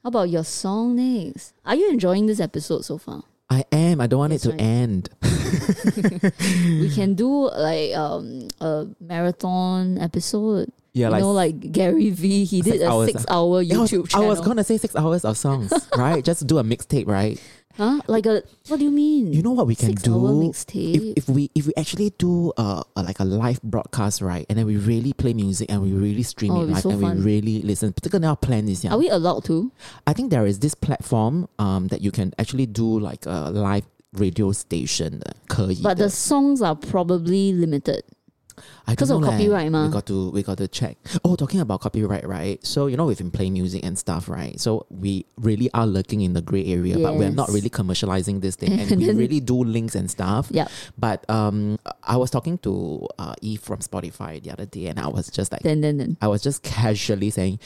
[0.03, 1.53] How about your song next?
[1.65, 3.23] Are you enjoying this episode so far?
[3.49, 4.01] I am.
[4.01, 4.61] I don't want That's it to right.
[4.61, 5.09] end.
[6.81, 10.71] we can do like um a marathon episode.
[10.93, 12.43] Yeah, you like know, like Gary V.
[12.45, 14.95] He Six did a hours, six-hour Yeah, I was, YouTube I was gonna say six
[14.95, 16.23] hours of songs, right?
[16.23, 17.41] Just do a mixtape, right?
[17.76, 18.00] huh?
[18.06, 19.32] Like a what do you mean?
[19.32, 20.48] You know what we can Six-hour do?
[20.48, 20.94] mixtape.
[20.94, 24.58] If, if we if we actually do uh, a like a live broadcast, right, and
[24.58, 26.90] then we really play music and we really stream Oh, it it'd be live so
[26.90, 27.16] and fun.
[27.18, 27.92] we really listen.
[27.92, 28.92] Particularly now, plan is yeah.
[28.92, 29.70] Are we allowed to?
[30.06, 33.84] I think there is this platform um that you can actually do like a live
[34.14, 35.18] radio station.
[35.20, 38.02] 的可以 But the 的 songs are probably limited.
[38.87, 39.71] Because of copyright.
[39.71, 40.97] We got to we got to check.
[41.23, 42.63] Oh, talking about copyright, right?
[42.65, 44.59] So you know we've been playing music and stuff, right?
[44.59, 48.55] So we really are lurking in the gray area, but we're not really commercializing this
[48.55, 50.47] thing, and And we really do links and stuff.
[50.49, 50.67] Yeah.
[50.97, 55.07] But um, I was talking to uh, Eve from Spotify the other day, and I
[55.07, 56.17] was just like, Then then then.
[56.21, 57.59] I was just casually saying,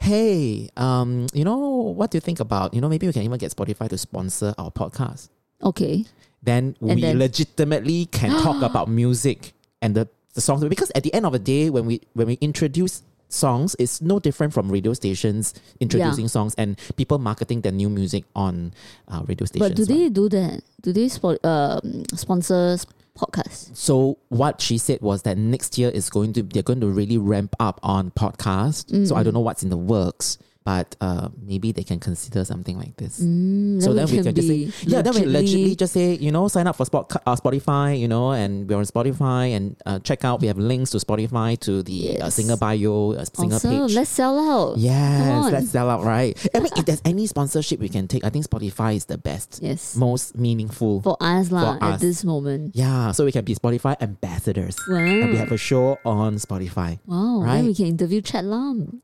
[0.00, 3.38] "Hey, um, you know, what do you think about you know maybe we can even
[3.38, 5.28] get Spotify to sponsor our podcast?
[5.62, 6.04] Okay.
[6.42, 10.08] Then we then- legitimately can talk about music and the
[10.38, 13.76] the songs because at the end of the day, when we when we introduce." Songs
[13.78, 18.72] it's no different from radio stations introducing songs and people marketing their new music on
[19.06, 19.68] uh, radio stations.
[19.68, 19.98] But do right?
[19.98, 20.62] they do that?
[20.80, 22.78] Do they spo- um, sponsor
[23.18, 23.76] podcasts?
[23.76, 27.18] So what she said was that next year is going to they're going to really
[27.18, 29.06] ramp up on podcast.
[29.06, 30.38] So I don't know what's in the works,
[30.68, 33.24] but uh, maybe they can consider something like this.
[33.24, 36.44] Mm, So then we can just say, yeah, then we legitly- just say, you know,
[36.52, 40.28] sign up for Spot, uh, Spotify, you know, and we're on Spotify and uh, check
[40.28, 40.44] out.
[40.44, 43.88] We have links to Spotify to the uh, singer bio, uh, singer Awesome.
[43.88, 43.96] page.
[43.96, 44.76] Let's sell out.
[44.76, 46.36] Yes, let's sell out, right?
[46.52, 49.60] I mean, if there's any sponsorship we can take, I think Spotify is the best,
[49.64, 49.96] Yes.
[49.96, 51.00] most meaningful.
[51.00, 52.76] For us lah, For at this moment.
[52.76, 54.76] yeah, so we can be Spotify ambassadors.
[54.84, 55.00] Wow.
[55.00, 57.00] And we have a show on Spotify.
[57.08, 57.40] wow.
[57.40, 57.64] Right?
[57.64, 59.00] Then we can interview Chet Lam.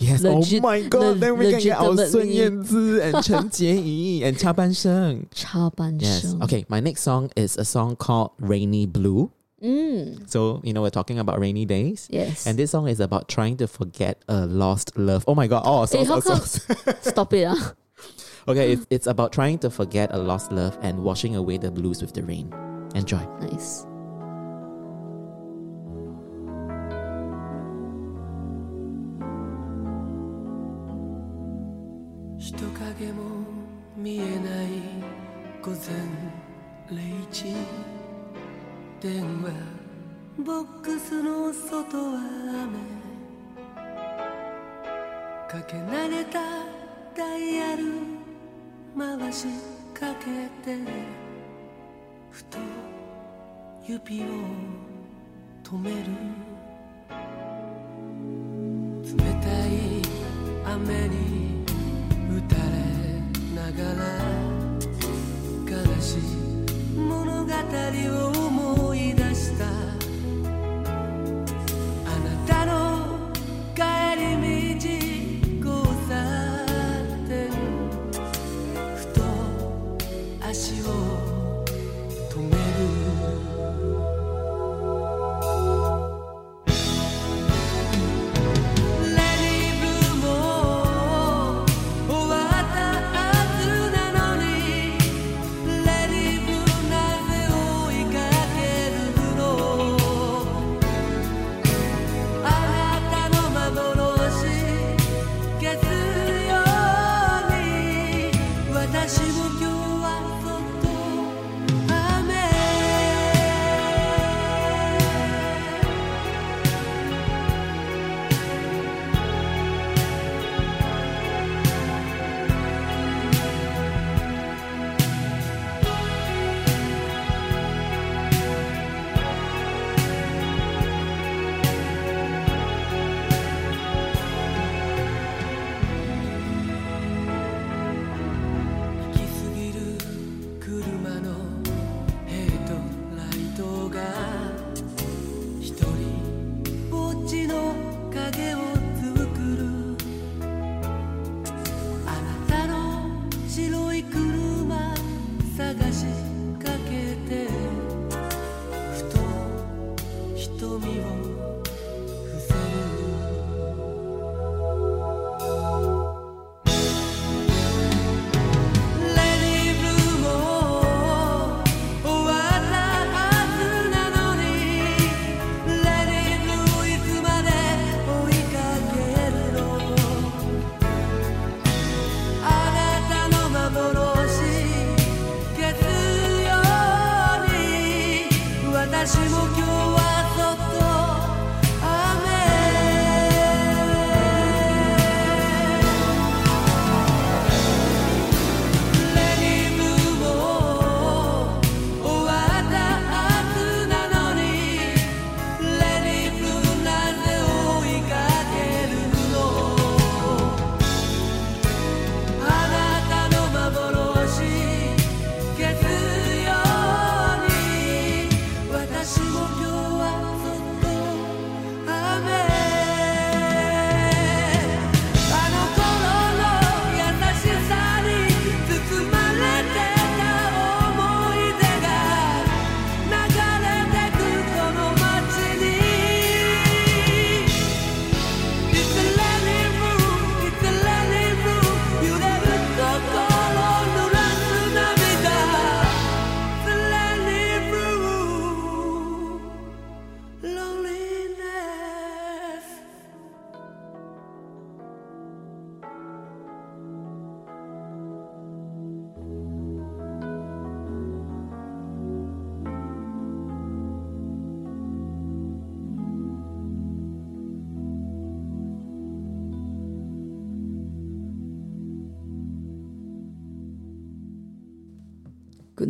[0.00, 0.22] Yes.
[0.22, 1.20] Legit- oh my god.
[1.20, 2.22] then we can get our Sun.
[2.26, 5.28] Yanzi and Chen Jieyi and Cha Ban Sheng.
[5.34, 6.22] Cha Ban Yes.
[6.22, 6.42] Sheng.
[6.42, 6.64] Okay.
[6.68, 9.30] My next song is a song called Rainy Blue.
[9.62, 10.24] Mm.
[10.28, 12.08] So, you know, we're talking about rainy days.
[12.10, 12.46] Yes.
[12.46, 15.22] And this song is about trying to forget a lost love.
[15.28, 15.62] Oh my god.
[15.66, 17.44] Oh, songs, how oh, come- Stop it.
[17.48, 17.74] Ah.
[18.48, 22.00] Okay, it's, it's about trying to forget a lost love and washing away the blues
[22.00, 22.50] with the rain.
[22.94, 23.20] Enjoy.
[23.38, 23.84] Nice.
[32.40, 33.22] 人影も
[33.94, 34.68] 見えない
[35.60, 35.78] 午前
[36.88, 37.54] 0時。
[38.98, 39.50] 電話。
[40.38, 42.18] ボックスの外は
[42.64, 43.82] 雨。
[45.50, 46.40] かけ慣れた
[47.14, 47.92] ダイヤル
[48.96, 49.46] 回し
[49.92, 50.78] かけて。
[52.30, 52.56] ふと
[53.86, 54.24] 指を
[55.62, 55.96] 止める。
[59.04, 59.70] 冷たい
[60.64, 61.29] 雨に
[67.39, 68.38] 物語を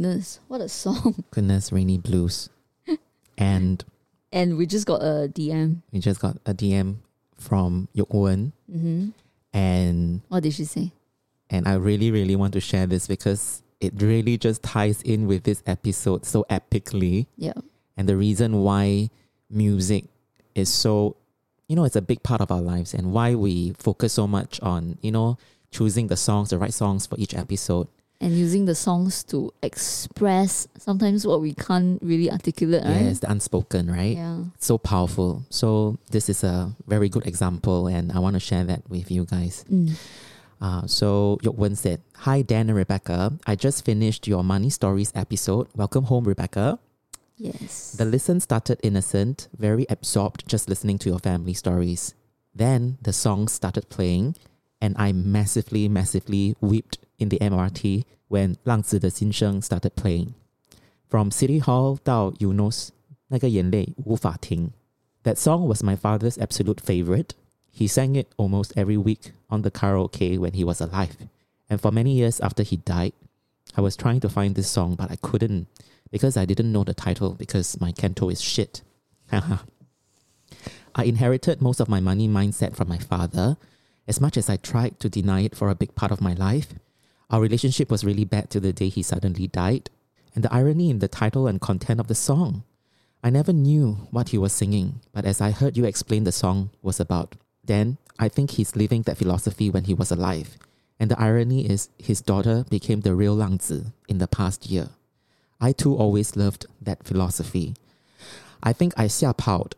[0.01, 1.24] Goodness, what a song!
[1.30, 2.48] Goodness, rainy blues.
[3.38, 3.84] and
[4.32, 5.82] And we just got a DM.
[5.92, 6.96] we just got a DM
[7.36, 9.09] from Yok Wen, hmm
[9.53, 10.92] and What did she say?
[11.51, 15.42] and I really, really want to share this because it really just ties in with
[15.42, 17.26] this episode so epically.
[17.36, 17.53] Yeah.
[17.98, 19.11] and the reason why
[19.51, 20.05] music
[20.55, 21.14] is so
[21.68, 24.61] you know it's a big part of our lives and why we focus so much
[24.62, 25.36] on you know
[25.70, 27.86] choosing the songs the right songs for each episode
[28.23, 33.05] And using the songs to express sometimes what we can't really articulate, right?
[33.09, 34.45] yes the unspoken right Yeah.
[34.59, 38.83] so powerful so this is a very good example and i want to share that
[38.91, 39.97] with you guys Mm.
[40.61, 45.68] uh, so Yokwen said hi dan and rebecca i just finished your money stories episode
[45.75, 46.79] welcome home rebecca
[47.41, 47.97] Yes.
[47.97, 52.12] The listen started innocent, very absorbed just listening to your family stories.
[52.55, 54.37] Then the songs started playing,
[54.79, 60.30] and I massively, massively wept in the MRT when 浪子的心声 started playing.
[61.09, 62.89] From City Hall 到 Eunos,
[63.28, 64.72] 那个眼泪无法停.
[65.24, 67.32] That song was my father's absolute favorite.
[67.72, 71.16] He sang it almost every week on the karaoke when he was alive.
[71.70, 73.13] And for many years after he died,
[73.76, 75.68] I was trying to find this song, but I couldn't
[76.11, 78.82] because I didn't know the title because my Canto is shit.
[79.30, 79.57] Haha.
[80.93, 83.57] I inherited most of my money mindset from my father.
[84.07, 86.76] As much as I tried to deny it for a big part of my life,
[87.31, 89.91] our relationship was really bad till the day he suddenly died.
[90.35, 92.64] And the irony in the title and content of the song.
[93.22, 96.70] I never knew what he was singing, but as I heard you explain the song
[96.83, 100.57] was about, then I think he's living that philosophy when he was alive.
[100.99, 103.61] And the irony is his daughter became the real Lang
[104.09, 104.91] in the past year.
[105.61, 107.74] I too always loved that philosophy.
[108.62, 109.72] I think I xiapaoed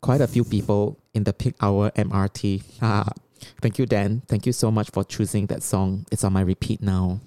[0.00, 3.12] quite a few people in the peak hour MRT.
[3.60, 4.22] Thank you, Dan.
[4.28, 6.06] Thank you so much for choosing that song.
[6.12, 7.20] It's on my repeat now.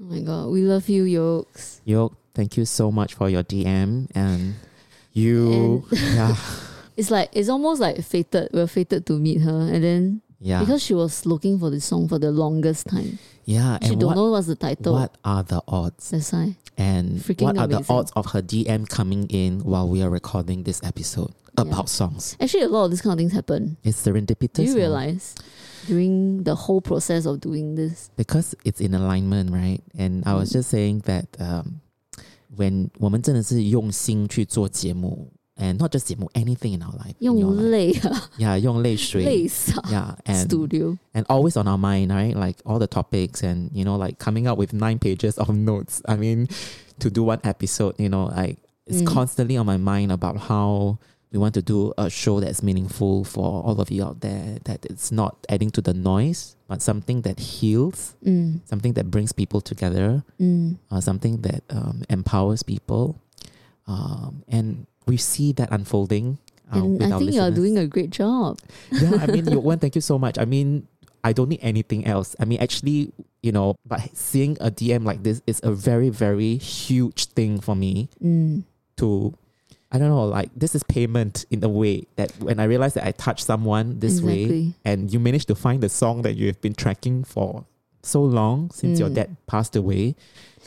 [0.00, 1.80] Oh my god, we love you, Yokes.
[1.84, 4.54] Yo, thank you so much for your DM and
[5.12, 5.84] you.
[5.92, 6.36] yeah,
[6.96, 8.48] It's like it's almost like fated.
[8.52, 12.08] We're fated to meet her, and then yeah, because she was looking for this song
[12.08, 13.78] for the longest time, yeah.
[13.82, 14.94] she And don't what, know what's the title.
[14.94, 16.10] what are the odds?
[16.10, 16.56] That's why.
[16.76, 20.64] And Freaking what are the odds of her DM coming in while we are recording
[20.64, 22.35] this episode about songs?
[22.39, 23.77] Actually, a lot of these kind of things happen.
[23.83, 24.53] It's serendipitous.
[24.53, 24.75] Do you now.
[24.77, 25.35] realize
[25.87, 28.09] during the whole process of doing this?
[28.17, 29.81] because it's in alignment, right?
[29.97, 30.53] And I was Mm.
[30.53, 31.81] just saying that um,
[32.55, 37.15] when 我们真的是用心去做节目 and not just 节目 anything in our life.
[37.19, 37.69] in your 用 life.
[37.69, 40.97] 泪啊， Yeah, 用泪水.泪洒 Yeah, and studio。
[41.13, 42.35] and always on our mind, right?
[42.35, 46.01] Like all the topics and you know, like coming up with nine pages of notes.
[46.05, 46.47] I mean,
[46.99, 48.57] to do one episode, you know, like
[48.87, 49.07] it's Mm.
[49.07, 50.97] constantly on my mind about how
[51.34, 54.86] we want to do a show that's meaningful for all of you out there, that
[54.86, 59.60] it's not adding to the noise, but something that heals, 嗯 something that brings people
[59.60, 63.18] together, 嗯 uh, something that um, empowers people.
[63.90, 66.38] Um, and we see that unfolding.
[66.72, 68.58] Uh, and I think you are doing a great job.
[68.94, 70.38] Yeah, I mean, Yowan, thank you so much.
[70.38, 70.86] I mean,
[71.24, 72.36] I don't need anything else.
[72.38, 73.10] I mean, actually,
[73.42, 77.74] you know, but seeing a DM like this is a very, very huge thing for
[77.74, 78.62] me Mm.
[79.02, 79.34] to,
[79.94, 83.06] I don't know, like this is payment in a way that when I realize that
[83.06, 86.60] I touched someone this way and you managed to find the song that you have
[86.60, 87.64] been tracking for
[88.02, 89.14] so long since your Mm.
[89.14, 90.16] dad passed away.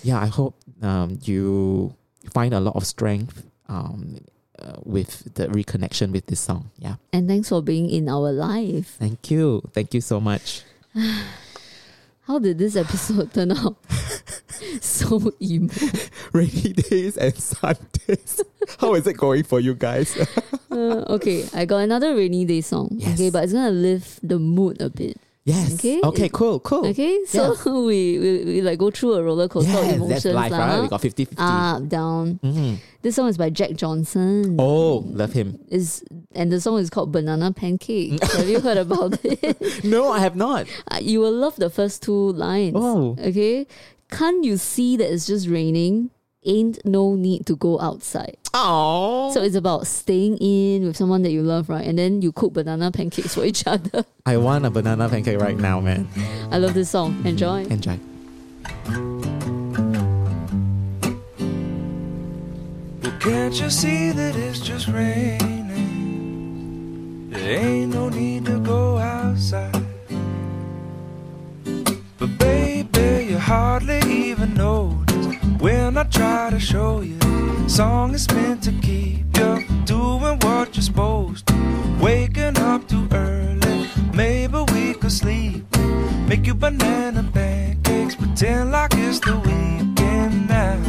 [0.01, 1.93] Yeah, I hope um, you
[2.33, 4.17] find a lot of strength um,
[4.59, 6.71] uh, with the reconnection with this song.
[6.79, 6.95] Yeah.
[7.11, 8.95] And thanks for being in our life.
[8.97, 9.61] Thank you.
[9.73, 10.63] Thank you so much.
[12.27, 13.75] How did this episode turn out?
[14.81, 15.73] so emo.
[16.33, 18.41] Rainy days and Sundays.
[18.79, 20.17] How is it going for you guys?
[20.71, 22.89] Uh, okay, I got another rainy day song.
[22.91, 23.13] Yes.
[23.13, 25.17] Okay, but it's gonna lift the mood a bit.
[25.45, 25.75] yes.
[25.75, 26.01] Okay.
[26.03, 26.85] Okay, cool, cool.
[26.87, 27.55] Okay, so
[27.85, 30.81] we, we we like go through a roller coaster of Yes, emotions that's life, right?
[30.81, 31.35] We got 50 50.
[31.39, 32.39] Up, down.
[32.43, 32.77] Mhm.
[33.01, 34.57] This song is by Jack Johnson.
[34.59, 35.57] Oh, love him.
[35.69, 36.03] Is
[36.35, 38.21] and the song is called Banana Pancake.
[38.21, 39.85] Have you heard about it?
[39.85, 40.67] No, I have not.
[40.91, 42.75] Uh, you will love the first two lines.
[42.75, 43.15] Oh.
[43.17, 43.65] Okay.
[44.09, 46.11] Can't you see that it's just raining?
[46.45, 48.37] Ain't no need to go outside.
[48.53, 49.31] Oh.
[49.33, 51.85] So it's about staying in with someone that you love, right?
[51.85, 54.05] And then you cook banana pancakes for each other.
[54.25, 56.07] I want a banana pancake right now, man.
[56.51, 57.21] I love this song.
[57.25, 57.63] Enjoy.
[57.65, 57.99] Enjoy.
[63.01, 65.57] Well, can't you see that it's just raining?
[67.29, 69.86] There ain't no need to go outside.
[72.27, 75.27] But baby, you hardly even notice
[75.59, 77.19] when I try to show you.
[77.69, 81.55] Song is meant to keep you doing what you're supposed to.
[82.01, 85.63] Waking up too early, maybe we could sleep.
[86.27, 90.81] Make you banana pancakes, pretend like it's the weekend now.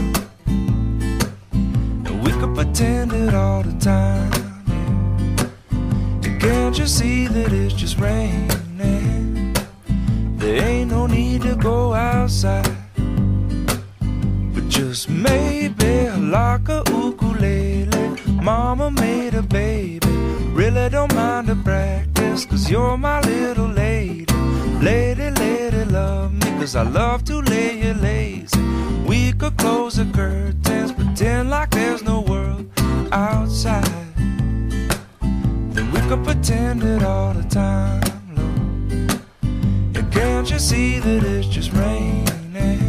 [0.47, 4.33] And we could pretend it all the time.
[6.25, 8.49] And can't you see that it's just raining?
[10.39, 12.77] There ain't no need to go outside.
[14.55, 18.17] But just maybe like a ukulele.
[18.43, 19.99] Mama made a baby.
[20.53, 24.27] Really don't mind the practice, cause you're my little lady.
[24.81, 28.61] Lady, lady, love me, cause I love to lay you lazy.
[29.07, 32.71] We could close the curtains, pretend like there's no world
[33.13, 33.89] outside.
[35.21, 38.03] Then we could pretend it all the time,
[40.11, 42.88] can't you see that it's just raining?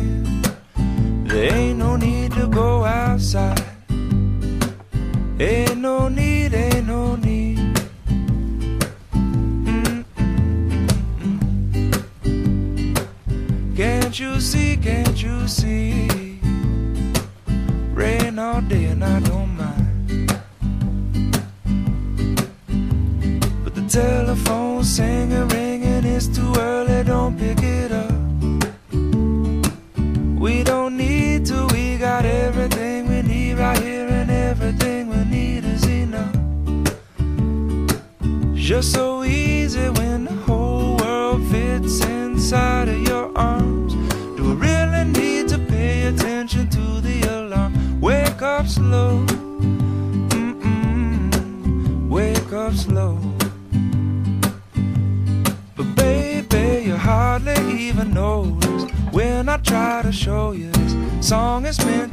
[61.71, 62.08] Song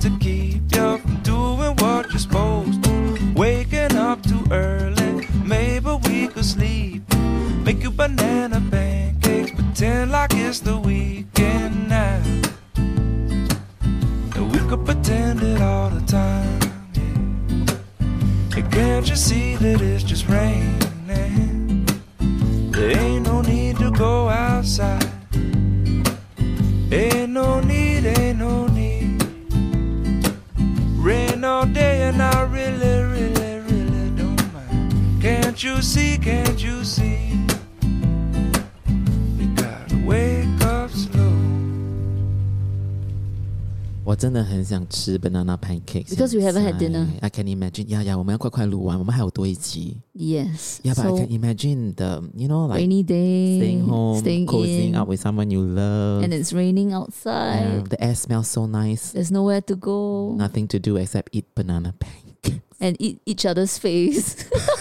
[45.45, 47.07] banana pancakes Because we haven't had 现在 dinner.
[47.21, 47.87] I can imagine.
[47.89, 49.97] 呀呀，我们要快快录完，我们还有多一集。
[50.13, 50.79] Yes.
[50.83, 54.45] Yeah, but I so can imagine the you know like rainy day, staying home, staying
[54.45, 56.23] cozying in, up with someone you love.
[56.23, 57.61] and it's raining outside.
[57.61, 59.11] Yeah, the air smells so nice.
[59.13, 62.59] There's nowhere to go Nothing to do except eat banana pancakes.
[62.81, 64.35] and eat each other's face.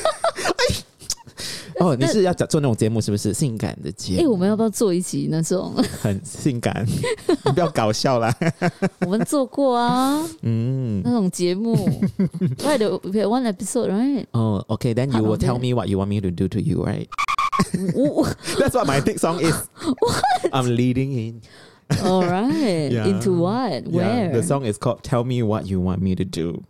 [1.79, 3.33] 哦，你是要讲做那种节目是不是？
[3.33, 5.75] 性感的节哎、目，我们要不要做一集那种？
[6.01, 6.85] 很性感，
[7.45, 8.35] 你不要搞笑啦。
[9.01, 11.75] 我们做过啊，嗯，那种节目。
[12.59, 14.27] right, we had one episode, right?
[14.33, 15.63] 哦、o k then you Part will of tell it.
[15.63, 17.07] me what you want me to do to you, right?
[17.95, 18.25] Ooh,
[18.59, 19.55] That's what my next song is.
[20.53, 21.43] I'm leading in.
[22.05, 22.91] All right.
[22.91, 23.07] Yeah.
[23.07, 23.87] Into what?
[23.89, 24.27] Where?
[24.27, 26.63] Yeah, the song is called "Tell Me What You Want Me to Do,"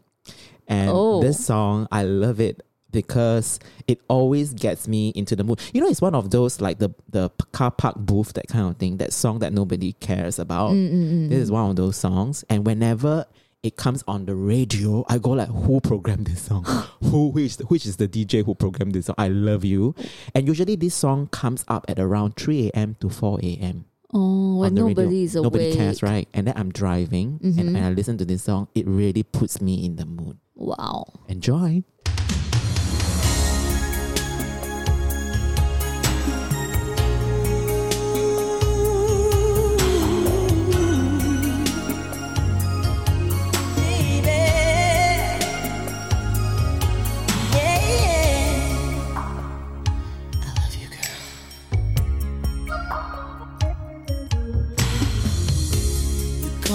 [0.67, 1.21] and Oh.
[1.21, 2.63] this song I love it
[2.96, 5.60] because it always gets me into the mood.
[5.74, 8.78] You know, it's one of those like the the car park booth that kind of
[8.78, 8.98] thing.
[8.98, 10.72] That song that nobody cares about.
[10.72, 13.26] Mm, This is one of those songs, and whenever
[13.64, 16.66] it comes on the radio, I go like, "Who programmed this song?
[17.04, 19.16] who which which is the DJ who programmed this song?
[19.18, 19.94] I love you."
[20.34, 22.96] And usually, this song comes up at around three a.m.
[23.02, 23.86] to four a.m.
[24.14, 25.02] oh, when on the radio.
[25.04, 25.44] nobody is awake.
[25.52, 26.28] Nobody cares, right?
[26.34, 27.74] And then I'm driving, and Mhm.
[27.74, 30.38] when I listen to this song, it really puts me in the mood.
[30.56, 31.06] Wow.
[31.28, 31.84] Enjoy.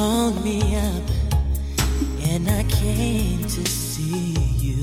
[0.01, 1.09] Called me up
[2.31, 4.33] and I came to see
[4.67, 4.83] you.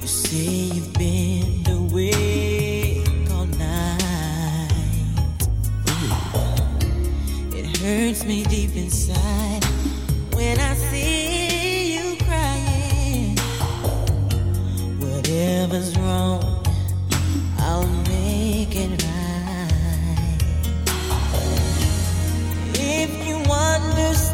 [0.00, 4.68] You say you've been awake all night.
[7.58, 9.64] It hurts me deep inside
[10.34, 13.38] when I see you crying.
[14.98, 16.53] Whatever's wrong,
[23.96, 24.33] understand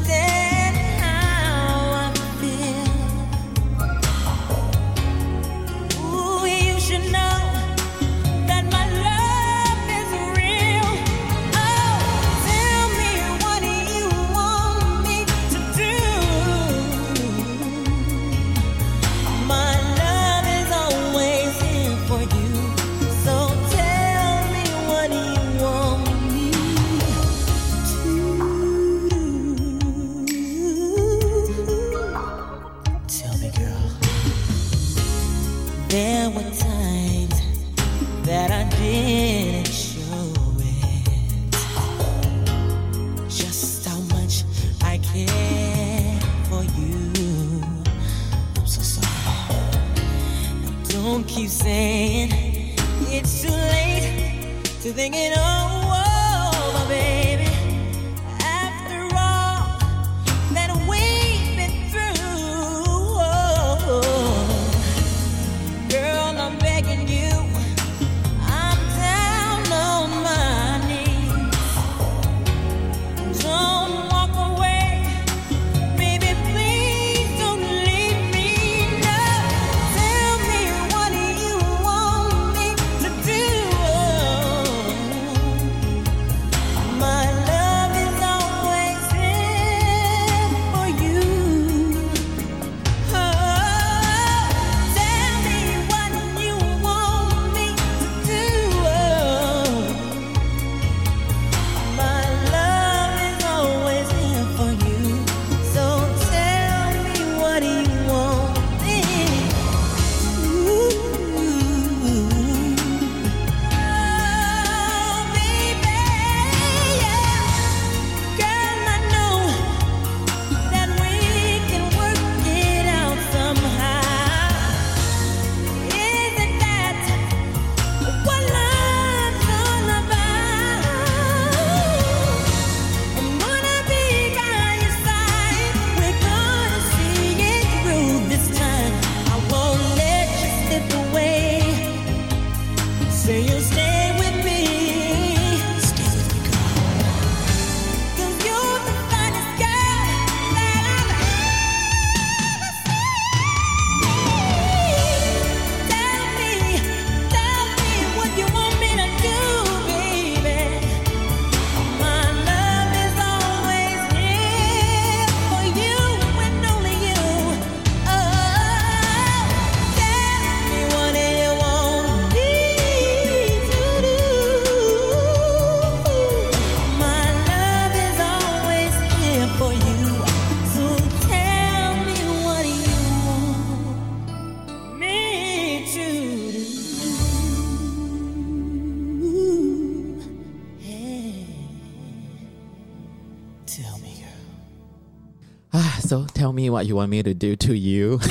[196.79, 198.19] what you want me to do to you，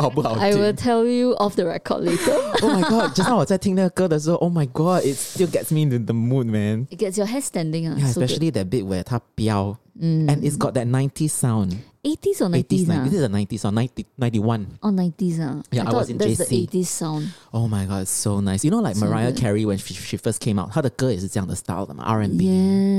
[0.00, 2.34] 好不好 I 听 will tell you off the record later.
[2.62, 3.14] Oh my god！
[3.14, 6.86] 就像我在听那个歌的时候，Oh my god！It still gets me into the mood, man.
[6.90, 7.86] It gets your hair standing.
[7.92, 8.30] Uh, Yeah, so good.
[8.30, 10.26] especially that bit where 它飙 Mm.
[10.28, 11.76] and it's got that 90s sound.
[12.04, 12.88] 80s or 80s, 90s?
[12.88, 13.04] like, ah?
[13.04, 14.66] this is a 90s or 90, 91.
[14.82, 15.38] Oh, 90s.
[15.38, 15.62] Uh.
[15.70, 16.48] Yeah, I thought was in that's JC.
[16.48, 17.28] the 80s sound.
[17.52, 18.64] Oh my god, it's so nice.
[18.64, 19.40] You know, like So Mariah good.
[19.40, 22.44] Carey when she, she first came out, 她的歌也是这样的 style 的嘛，R&B.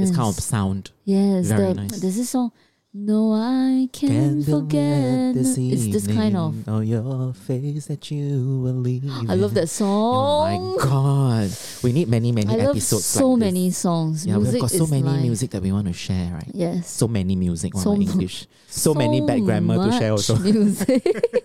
[0.06, 0.46] It's kind of Yes.
[0.50, 0.84] sound.
[1.06, 2.00] Yes, Very the, nice.
[2.00, 2.52] there's this song.
[2.93, 5.37] No, I can't forget.
[5.37, 6.69] It's this kind of.
[6.69, 9.09] on your face that you will leave.
[9.29, 9.89] I love that song.
[9.89, 11.51] Oh my god,
[11.85, 13.05] we need many many I love episodes.
[13.07, 13.47] so like this.
[13.47, 14.27] many songs.
[14.27, 16.51] Yeah, music we've got so many music that we want to share, right?
[16.53, 16.91] Yes.
[16.91, 18.49] So many music, one So English.
[18.67, 20.37] So, many bad grammar to share also.
[20.39, 21.03] Music.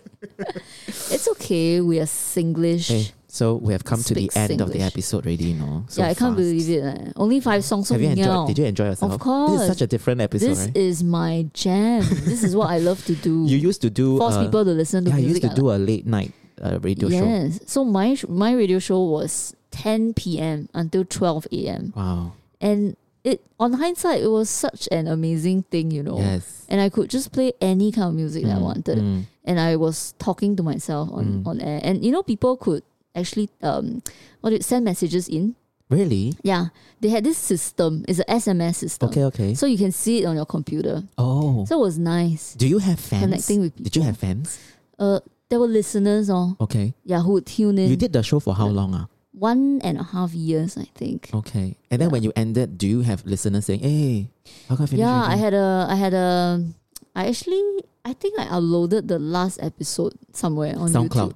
[0.87, 1.81] it's okay.
[1.81, 2.89] We are Singlish.
[2.89, 5.83] Hey, so we have come to the end of the episode already, you know.
[5.93, 6.43] So yeah, I can't fast.
[6.43, 6.83] believe it.
[6.83, 7.11] eh.
[7.23, 7.89] Only five songs.
[7.89, 8.47] Have you enjoyed?
[8.47, 9.11] Did you enjoy yourself?
[9.13, 9.51] Of course.
[9.51, 10.77] This is such a different episode, This right?
[10.89, 12.01] is my jam.
[12.31, 13.33] this is what I love to do.
[13.51, 15.43] You used to do Force uh, people to listen to yeah, you music.
[15.43, 16.31] used to I do a late night
[16.63, 17.25] uh, radio show.
[17.27, 17.59] yes.
[17.67, 20.69] So my my radio show was 10 p.m.
[20.73, 21.91] until 12 a.m.
[21.95, 22.31] Wow.
[22.61, 22.95] And
[23.27, 26.17] it on hindsight, it was such an amazing thing, you know.
[26.19, 26.63] Yes.
[26.69, 28.97] And I could just play any kind of music that I Mm, wanted.
[28.99, 29.25] mm.
[29.43, 31.47] and I was talking to myself on, Mm.
[31.47, 31.81] on air.
[31.83, 32.83] And you know, people could
[33.15, 34.01] actually um
[34.41, 35.55] what do you, send messages in.
[35.89, 36.33] Really?
[36.41, 36.67] Yeah.
[36.99, 38.05] They had this system.
[38.07, 39.09] It's an SMS system.
[39.09, 39.53] Okay, okay.
[39.53, 41.03] So you can see it on your computer.
[41.17, 41.65] oh.
[41.65, 42.55] So it was nice.
[42.55, 43.23] do you have fans?
[43.23, 44.57] Connecting with Did you have fans?
[44.97, 46.95] Uh there were listeners on Okay.
[47.05, 48.95] yeah who would tune in You did the show for how long?
[48.95, 49.05] Ah?
[49.35, 51.29] one and a half years, I think.
[51.33, 51.75] Okay.
[51.91, 52.13] And then Yeah.
[52.13, 54.31] when you ended, do you have listeners saying, hey,
[54.69, 56.63] how come I finish Yeah, I had a I had a
[57.13, 57.61] I actually
[58.07, 61.35] I think I uploaded the last episode somewhere on SoundCloud.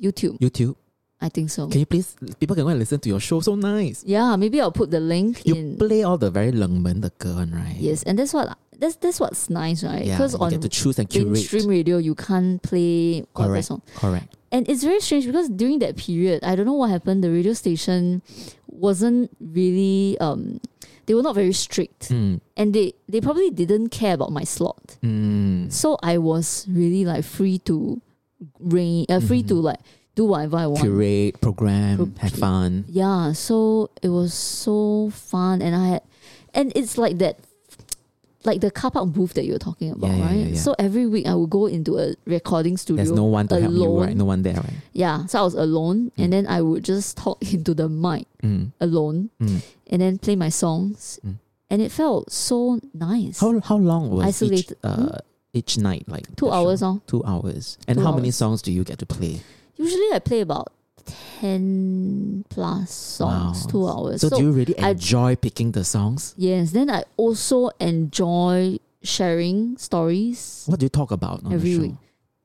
[0.00, 0.38] YouTube.
[0.38, 0.38] YouTube.
[0.40, 0.74] YouTube.
[1.23, 1.67] I think so.
[1.67, 3.41] Can you please, people can go and listen to your show.
[3.41, 4.03] So nice.
[4.07, 7.77] Yeah, maybe I'll put the link You in play all the very 冷门的歌 one, right?
[7.79, 10.03] Yes, and that's what that's that's what's nice, right?
[10.03, 11.29] Yeah, Because you on get to choose and curate.
[11.29, 13.67] mainstream radio, you can't play whatever Correct.
[13.67, 14.33] song, Correct.
[14.51, 17.23] and it's very strange because during that period, I don't know what happened.
[17.23, 18.23] The radio station
[18.67, 20.59] wasn't really um,
[21.05, 22.41] they were not very strict, Mm.
[22.57, 24.97] and they they probably didn't care about my slot.
[25.05, 25.71] Mm.
[25.71, 28.01] So I was really like free to
[28.59, 29.63] reign, uh, free to Mhm.
[29.63, 29.79] like
[30.16, 30.80] do whatever I want.
[30.82, 32.84] Curate, program, Pro- have fun.
[32.88, 36.02] Yeah, so it was so fun, and I had,
[36.54, 37.38] and it's like that,
[38.44, 40.32] like the car park booth that you were talking about, Yeah, right?
[40.36, 40.58] yeah, yeah.
[40.58, 43.04] So every week I would go into a recording studio.
[43.04, 44.16] There's no one to help you, right?
[44.16, 44.72] No one there, right?
[44.92, 46.24] Yeah, so I was alone, Mm.
[46.24, 48.72] and then I would just talk into the mic Mm.
[48.80, 49.62] alone, Mm.
[49.90, 51.34] and then play my songs, Mm.
[51.70, 53.38] and it felt so nice.
[53.40, 54.42] How how long was each,
[54.72, 54.76] Isolated.
[54.84, 55.18] uh,
[55.52, 56.04] each night?
[56.08, 57.00] Like Two hours, oh.
[57.06, 57.76] Two hours.
[57.88, 59.40] And Two how many songs do you get to play?
[59.76, 60.72] Usually I play about
[61.40, 63.70] ten plus songs, Wow.
[63.70, 64.20] two hours.
[64.22, 66.34] So, do you really I- enjoy picking the songs?
[66.36, 70.64] yes, then I also enjoy sharing stories.
[70.66, 71.82] What do you talk about on Every the show?
[71.82, 71.94] week.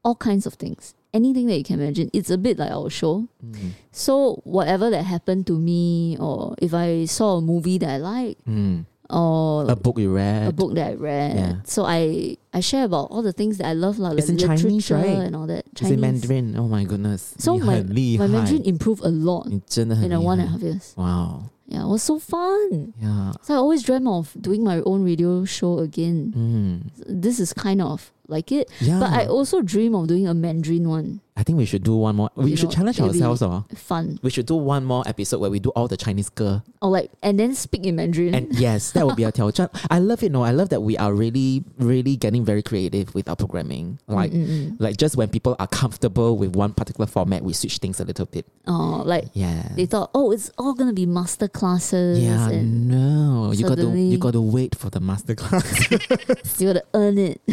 [0.03, 0.95] all kinds of things.
[1.13, 2.09] Anything that you can imagine.
[2.11, 3.27] It's a bit like our show.
[3.45, 3.71] Mm.
[3.91, 8.37] So whatever that happened to me, or if I saw a movie that I like,
[8.49, 11.35] Mm or a book you read, a book that I read.
[11.35, 11.55] Yeah.
[11.63, 14.63] So I I share about all the things that I love, like it's in literature
[14.63, 15.05] Chinese, right?
[15.05, 15.65] and all that.
[15.75, 15.91] Chinese.
[15.91, 16.55] It's in Mandarin.
[16.57, 17.35] Oh my goodness.
[17.37, 20.93] So my, my Mandarin improved a lot in a one and a half years.
[20.97, 21.49] Wow.
[21.71, 22.93] Yeah, it was so fun.
[22.99, 23.31] Yeah.
[23.43, 26.33] So I always dream of doing my own radio show again.
[26.35, 26.91] Mm.
[27.07, 28.69] This is kind of like it.
[28.81, 28.99] Yeah.
[28.99, 31.21] But I also dream of doing a Mandarin one.
[31.41, 32.29] I think we should do one more.
[32.37, 33.41] We You should know, challenge ourselves.
[33.41, 33.65] Oh.
[33.73, 34.19] Fun.
[34.21, 36.61] We should do one more episode where we do all the Chinese girl.
[36.85, 38.35] Or like and then speak in Mandarin.
[38.37, 39.69] And yes, that would be a 挑战.
[39.89, 40.31] I love it.
[40.31, 43.97] No, I love that we are really, really getting very creative with our programming.
[44.07, 44.75] Like, Mm, mm, mm.
[44.79, 48.27] like just when people are comfortable with one particular format, we switch things a little
[48.29, 48.45] bit.
[48.69, 49.73] Oh, like Yeah.
[49.75, 52.19] they thought, oh, it's all gonna be master classes.
[52.21, 53.20] yeah, and no,
[53.51, 55.89] you got to you got to wait for the master class.
[56.61, 57.41] you gotta earn it.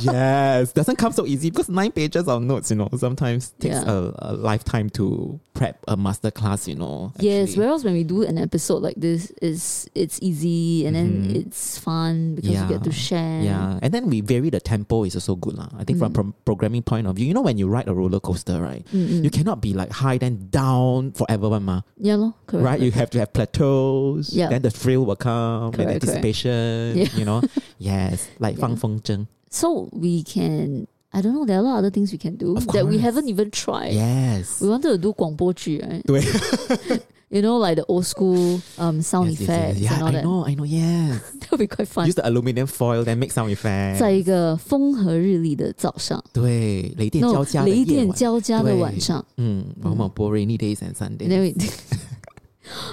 [0.00, 3.90] yes, doesn't come so easy because nine pages of notes, you know, sometimes takes Yeah.
[3.90, 6.66] a, a lifetime to prep a master class.
[6.68, 7.12] You know.
[7.18, 7.66] Yes, actually.
[7.66, 11.34] whereas when we do an episode like this, is it's easy and then Mhm.
[11.46, 13.42] it's fun because you get to share.
[13.42, 15.68] Yeah, and then we vary the tempo is also good lah.
[15.78, 16.14] I think from Mm.
[16.14, 18.84] pro- programming point of view, you know when you ride a roller coaster, right?
[18.92, 19.24] Mm, mm.
[19.24, 22.64] You cannot be like high then down forever, one ma, yeah, lor, correct.
[22.64, 22.80] right?
[22.80, 24.32] You have to have plateaus.
[24.32, 24.48] Yeah.
[24.48, 26.03] Then the thrill will come, then Correct, correct.
[26.03, 26.97] anticipation.
[26.97, 27.07] Yeah.
[27.17, 27.41] You know,
[27.79, 28.67] yes, like Yeah.
[28.67, 29.27] Fang Feng Zheng.
[29.49, 30.87] So we can.
[31.15, 31.45] I don't know.
[31.45, 33.01] There are a lot of other things we can do Of that we course.
[33.03, 33.93] haven't even tried.
[33.93, 34.59] Yes.
[34.59, 36.01] We wanted to do 广播剧, right?
[36.05, 36.21] 对
[37.29, 40.07] You know, like the old school um sound Yes, yes, yes, effects Yeah, and all
[40.09, 40.23] I that.
[40.23, 40.65] know, I know.
[40.65, 41.19] Yes.
[41.39, 42.05] That would be quite fun.
[42.05, 43.97] Use the aluminium foil, then make sound effects.
[43.99, 48.15] 在一个风和日丽的早上，对，雷电 no 交加的雷电夜晚。
[48.15, 51.55] 交加的对晚上，嗯，某某波 rainy days and and then Sundays.
[51.57, 51.69] we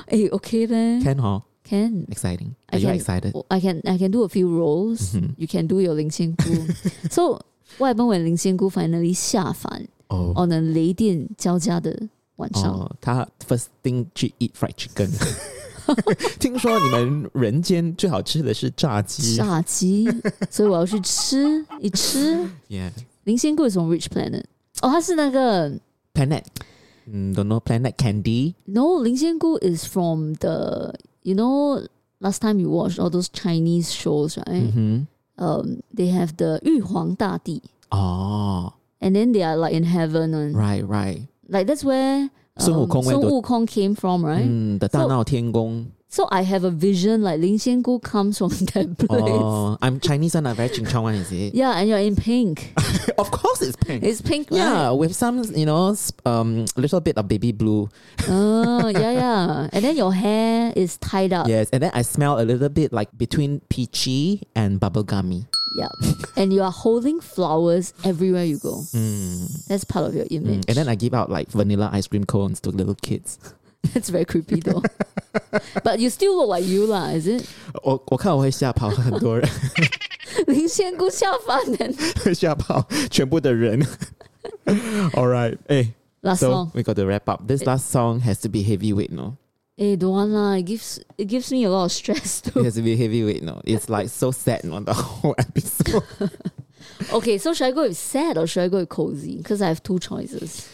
[0.08, 2.04] 哎 OK 呗 Can 哈 Can.
[2.08, 2.54] Exciting.
[2.70, 3.32] I Are you can, excited?
[3.48, 5.14] I can I can do a few roles.
[5.14, 5.34] Mhm.
[5.36, 6.44] You can do your 林仙姑.
[7.11, 7.38] so
[7.78, 10.32] what happened when 林仙姑 finally 下凡 Oh.
[10.36, 11.96] on a 雷电交加的
[12.36, 12.72] 晚上？
[12.74, 15.08] 哦，他 first thing 去 eat fried chicken。
[16.38, 19.36] 听说你们人间最好吃的是炸鸡。
[19.36, 20.08] 炸鸡，
[20.50, 22.48] 所以我要去吃一吃。
[22.68, 22.90] Yeah.
[23.24, 24.44] 林仙姑 is from which planet？
[24.82, 25.70] 哦，它是那个
[26.14, 26.42] Planet.
[27.08, 28.54] Mm, don't know planet candy.
[28.64, 30.94] No 林仙姑 is from the
[31.24, 31.86] you know
[32.20, 35.02] last time you watched all those Chinese shows right？、 Mm-hmm.
[35.38, 40.86] Um, they have the 玉皇大帝 Oh, and then they are like in heaven and right,
[40.86, 41.26] right.
[41.48, 45.86] like that's where 孙悟空 went 孙 to- 悟空 came from right？、 Mm, the 大闹天宫.
[46.16, 49.36] so I have a vision like Lin Xian Gu comes from that oh, place.
[49.36, 51.53] Oh, I'm Chinese and I'm very ching chong one, is it?
[51.53, 52.72] Yeah, and you're in pink.
[53.18, 54.01] of course it's pink.
[54.01, 54.59] It's pink, right?
[54.59, 55.93] Yeah, with some, you know,
[56.26, 57.89] um, little bit of baby blue.
[58.30, 59.70] oh, yeah, yeah.
[59.74, 61.49] And then your hair is tied up.
[61.49, 65.47] Yes, and then I smell a little bit like between peachy and bubblegummy.
[65.76, 65.89] Yeah.
[66.38, 68.76] and you are holding flowers everywhere you go.
[68.95, 69.68] Mm.
[69.68, 70.36] That's part of your hmm.
[70.36, 70.61] image.
[70.61, 70.70] Mm.
[70.70, 73.38] And then I give out like vanilla ice cream cones to little kids.
[73.93, 74.82] That's very creepy though.
[75.84, 77.44] but you still look like you lah, is it?
[77.82, 79.48] 我我看我会吓跑很多人，
[80.46, 81.94] 林仙姑下凡 then
[82.24, 83.80] 会吓跑全部的人。
[85.14, 85.92] All right, hey,
[86.22, 86.70] last so song.
[86.74, 87.46] we got to wrap up.
[87.46, 89.36] This last song has to be heavyweight, no?
[89.78, 90.56] Eh, don't want lah.
[90.58, 92.62] It gives it gives me a lot of stress It too.
[92.64, 93.61] has to be heavyweight, no?
[93.64, 96.02] It's like so sad on the whole episode.
[97.12, 99.38] okay, so should I go with sad or should I go with cozy?
[99.38, 100.68] Because I have two choices.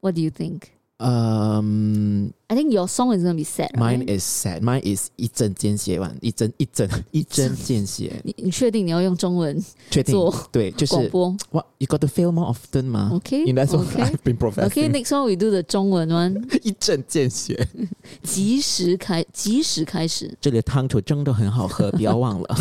[0.00, 0.72] What do you think?
[1.02, 3.70] Um, I think your song is gonna be sad.
[3.74, 4.10] mine right?
[4.10, 4.60] is sad.
[4.60, 8.20] Mine is 一针见血 one，一针一针一针见血。
[8.22, 9.58] 你你确定你要用中文
[9.90, 13.10] 确定做对，就是广播 what you got to fail more often 嘛。
[13.14, 14.02] ？Okay, You know, that's what okay.
[14.02, 14.68] I've been professing.
[14.68, 16.46] Okay, next one we do the 中文 one.
[16.62, 17.66] 一针见血，
[18.22, 20.36] 及时开，及时开始。
[20.38, 22.56] 这里的汤头真的很好喝，不要忘了。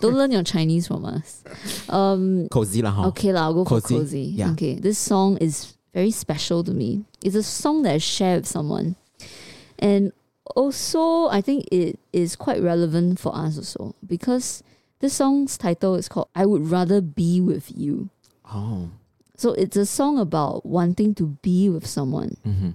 [0.00, 1.42] Don't learn your Chinese from us.
[1.88, 3.10] Um, cozy 啦哈。
[3.10, 4.34] okay, lah, I'll go for Cozy, cozy.
[4.38, 4.54] yeah.
[4.54, 7.05] Okay, this song is very special to me.
[7.23, 8.95] It's a song that I share with someone.
[9.77, 10.11] And
[10.55, 14.63] also, I think it is quite relevant for us also because
[14.99, 18.09] this song's title is called I Would Rather Be With You.
[18.45, 18.89] Oh.
[19.37, 22.35] So it's a song about wanting to be with someone.
[22.45, 22.71] Mm-hmm.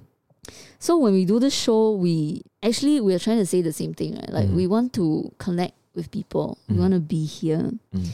[0.79, 4.17] So when we do the show, we actually we're trying to say the same thing,
[4.17, 4.31] right?
[4.31, 4.55] Like mm.
[4.55, 4.73] we mm-hmm.
[4.73, 6.59] want to connect with people.
[6.65, 6.69] Mm.
[6.69, 6.81] We mm-hmm.
[6.81, 7.73] want to be here.
[7.95, 8.11] Mm-hmm.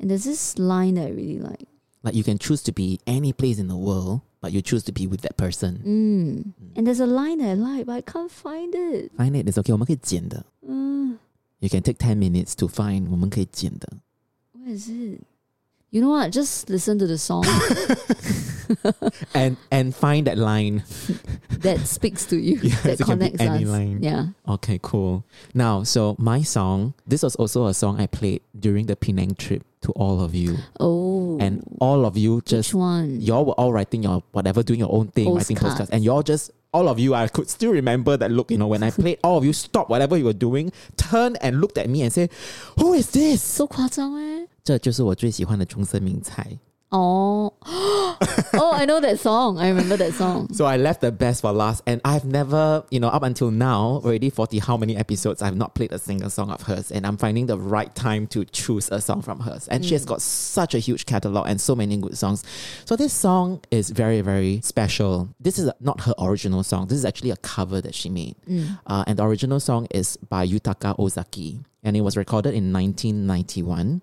[0.00, 1.66] And there's this line that I really like.
[2.02, 4.91] Like you can choose to be any place in the world but you choose to
[4.91, 5.81] be with that person.
[5.85, 6.53] Mm.
[6.75, 9.11] And there's a line that I like, but I can't find it.
[9.17, 9.71] Find it, it's okay.
[9.73, 10.45] 我们可以剪的。
[10.67, 11.17] Uh,
[11.59, 13.09] You can take ten minutes to find.
[13.11, 13.89] 我们可以剪的。
[14.55, 15.21] where is it?
[15.91, 16.31] You know what?
[16.31, 17.43] Just listen to the song
[19.33, 20.83] And and find that line.
[21.61, 23.69] that speaks to you, Yes, that it can be connects any us.
[23.71, 23.99] line.
[24.03, 24.27] Yeah.
[24.47, 25.23] Okay, cool.
[25.55, 26.93] Now, so my song.
[27.07, 30.57] This was also a song I played during the Penang trip to all of you,
[30.79, 31.12] Oh.
[31.39, 33.19] and all of you which just one?
[33.21, 35.89] y'all were all writing your whatever, doing your own thing, writing Postcards.
[35.89, 38.51] postcards, and y'all just all of you, I could still remember that look.
[38.51, 41.59] You know, when I played, all of you stopped whatever you were doing, turned and
[41.61, 42.29] looked at me and said,
[42.77, 44.47] "Who is this?" so 夸张哎。
[44.63, 46.59] 这就是我最喜欢的中森明菜。
[46.89, 47.52] Oh.
[48.84, 49.56] I know that song.
[49.58, 50.52] I remember that song.
[50.52, 54.02] So I left the best for last, and I've never, you know, up until now,
[54.04, 57.16] already forty how many episodes, I've not played a single song of hers, and I'm
[57.16, 59.68] finding the right time to choose a song from hers.
[59.68, 62.44] And she has got such a huge catalog and so many good songs.
[62.84, 65.30] So this song is very, very special.
[65.40, 66.88] This is not her original song.
[66.88, 68.78] This is actually a cover that she made, Mm.
[68.86, 74.02] uh, and the original song is by Yutaka Ozaki, and it was recorded in 1991.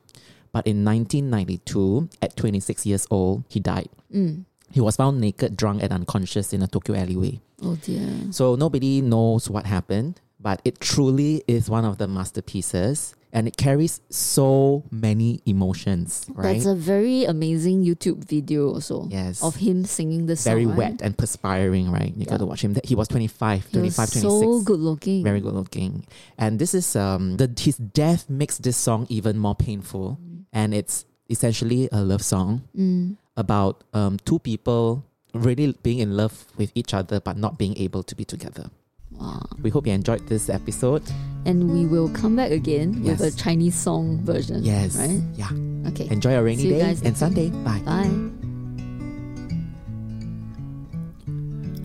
[0.52, 3.88] But in 1992, at 26 years old, he died.
[4.14, 4.46] Mm.
[4.72, 7.40] He was found naked, drunk, and unconscious in a Tokyo alleyway.
[7.62, 8.32] Oh dear.
[8.32, 13.56] So nobody knows what happened, but it truly is one of the masterpieces and it
[13.58, 16.54] carries so many emotions, right?
[16.54, 19.42] That's a very amazing YouTube video also yes.
[19.42, 20.52] of him singing the song.
[20.52, 20.78] Very right?
[20.78, 22.14] wet and perspiring, right?
[22.16, 22.76] You got to watch him.
[22.84, 24.22] He was 25, He was 25, 26.
[24.22, 25.24] so good looking.
[25.24, 26.06] Very good looking.
[26.38, 30.20] And this is um the his death makes this song even more painful.
[30.52, 33.16] And it's essentially a love song Mm.
[33.38, 38.04] About um two people really being in love with each other but not being able
[38.04, 38.70] to be together.
[39.12, 39.46] Wow.
[39.62, 41.04] We hope you enjoyed this episode.
[41.46, 44.64] And we will come back again with a Chinese song version.
[44.64, 44.96] Yes.
[44.98, 45.22] Right?
[45.36, 45.50] Yeah.
[45.90, 46.08] Okay.
[46.10, 47.50] Enjoy a rainy day and Sunday.
[47.50, 47.80] Bye.
[47.80, 48.10] Bye.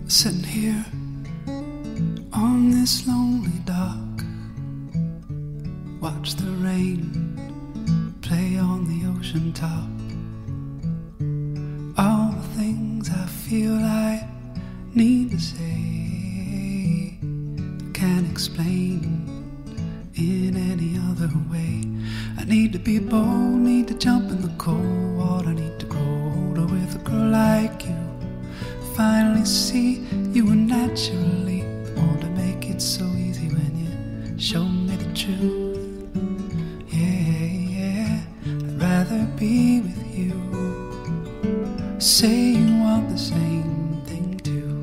[0.07, 0.85] Sitting here
[2.33, 4.23] on this lonely dock,
[6.01, 9.96] watch the rain play on the ocean top
[11.97, 14.27] all the things I feel I
[14.93, 17.17] need to say.
[17.93, 19.01] Can't explain
[20.15, 21.81] in any other way.
[22.37, 26.33] I need to be bold, need to jump in the cold water, need to grow
[26.35, 27.95] older with a girl like you.
[28.95, 31.63] Finally see you were naturally
[31.95, 35.77] want to make it so easy when you show me the truth.
[36.93, 37.45] Yeah,
[37.79, 40.06] yeah, I'd rather be with you.
[41.99, 44.77] Say you want the same thing too.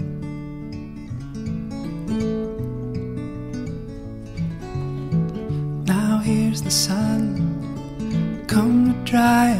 [5.86, 9.50] Now here's the sun, come to dry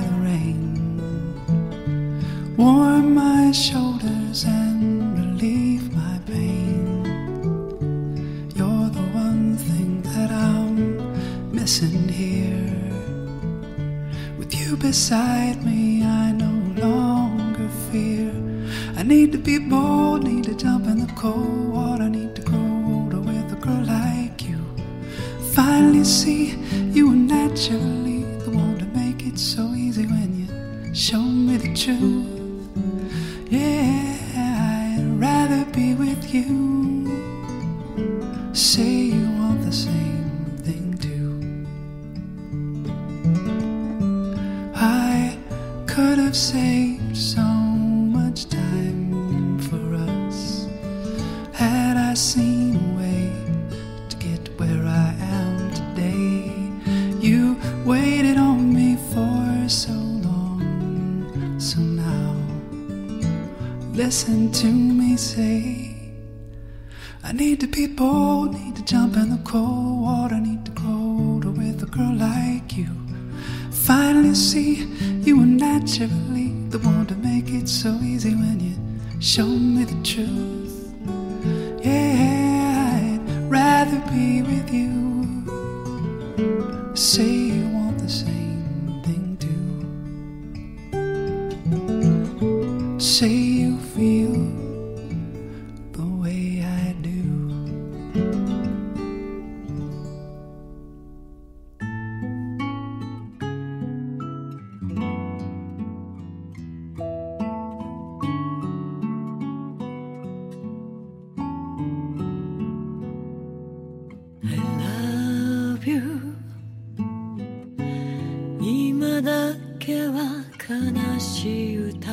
[121.85, 122.13] 歌。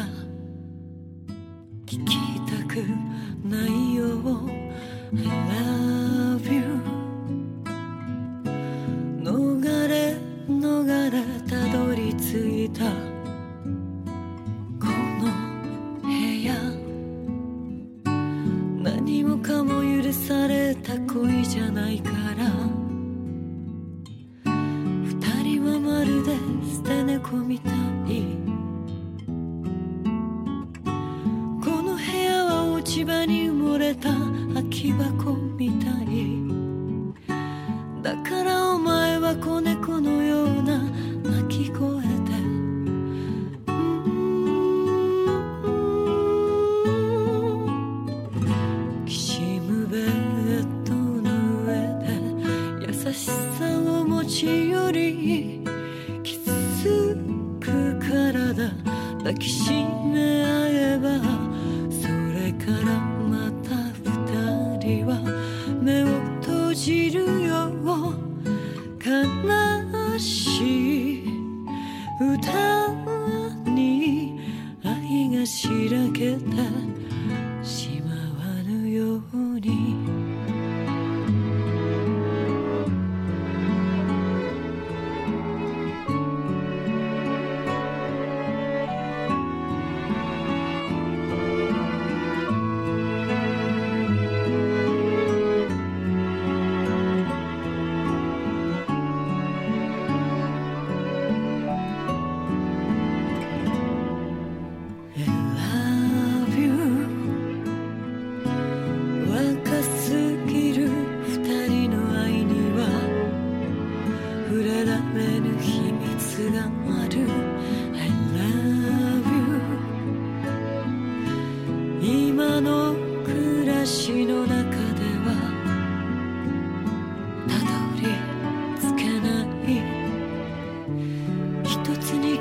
[1.85, 2.75] 聞きたく
[3.47, 4.21] ないよ。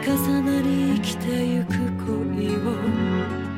[0.02, 1.72] 重なり生きてゆく
[2.06, 3.49] 恋を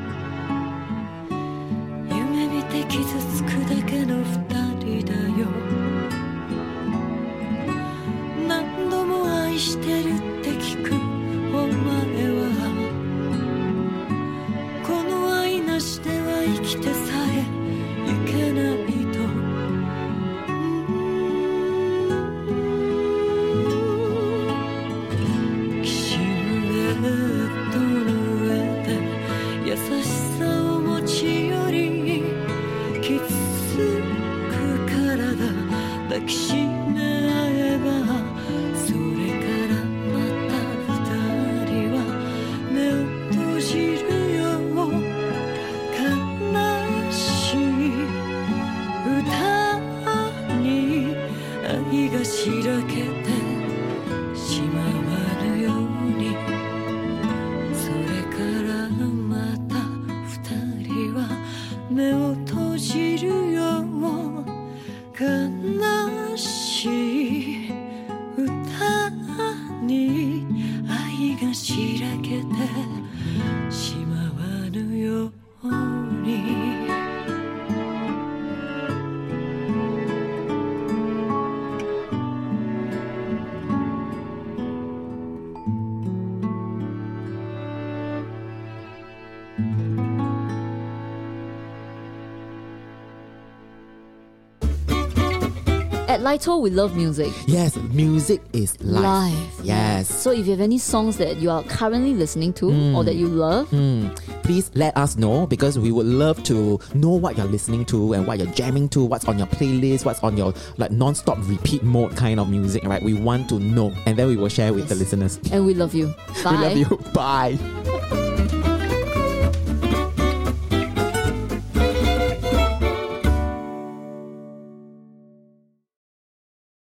[96.23, 97.33] Lito, we love music.
[97.47, 99.03] Yes, music is life.
[99.03, 99.65] Live.
[99.65, 100.07] Yes.
[100.07, 103.27] So if you have any songs that you are currently listening to or that you
[103.27, 104.07] love, Hmm.
[104.43, 108.25] Please let us know because we would love to know what you're listening to and
[108.27, 112.15] what you're jamming to, what's on your playlist, what's on your like non-stop repeat mode
[112.15, 113.01] kind of music, right?
[113.03, 115.39] We want to know and then we will share with the listeners.
[115.51, 116.13] and we love you.
[116.43, 116.51] Bye.
[116.51, 116.97] We love you.
[117.13, 117.57] Bye.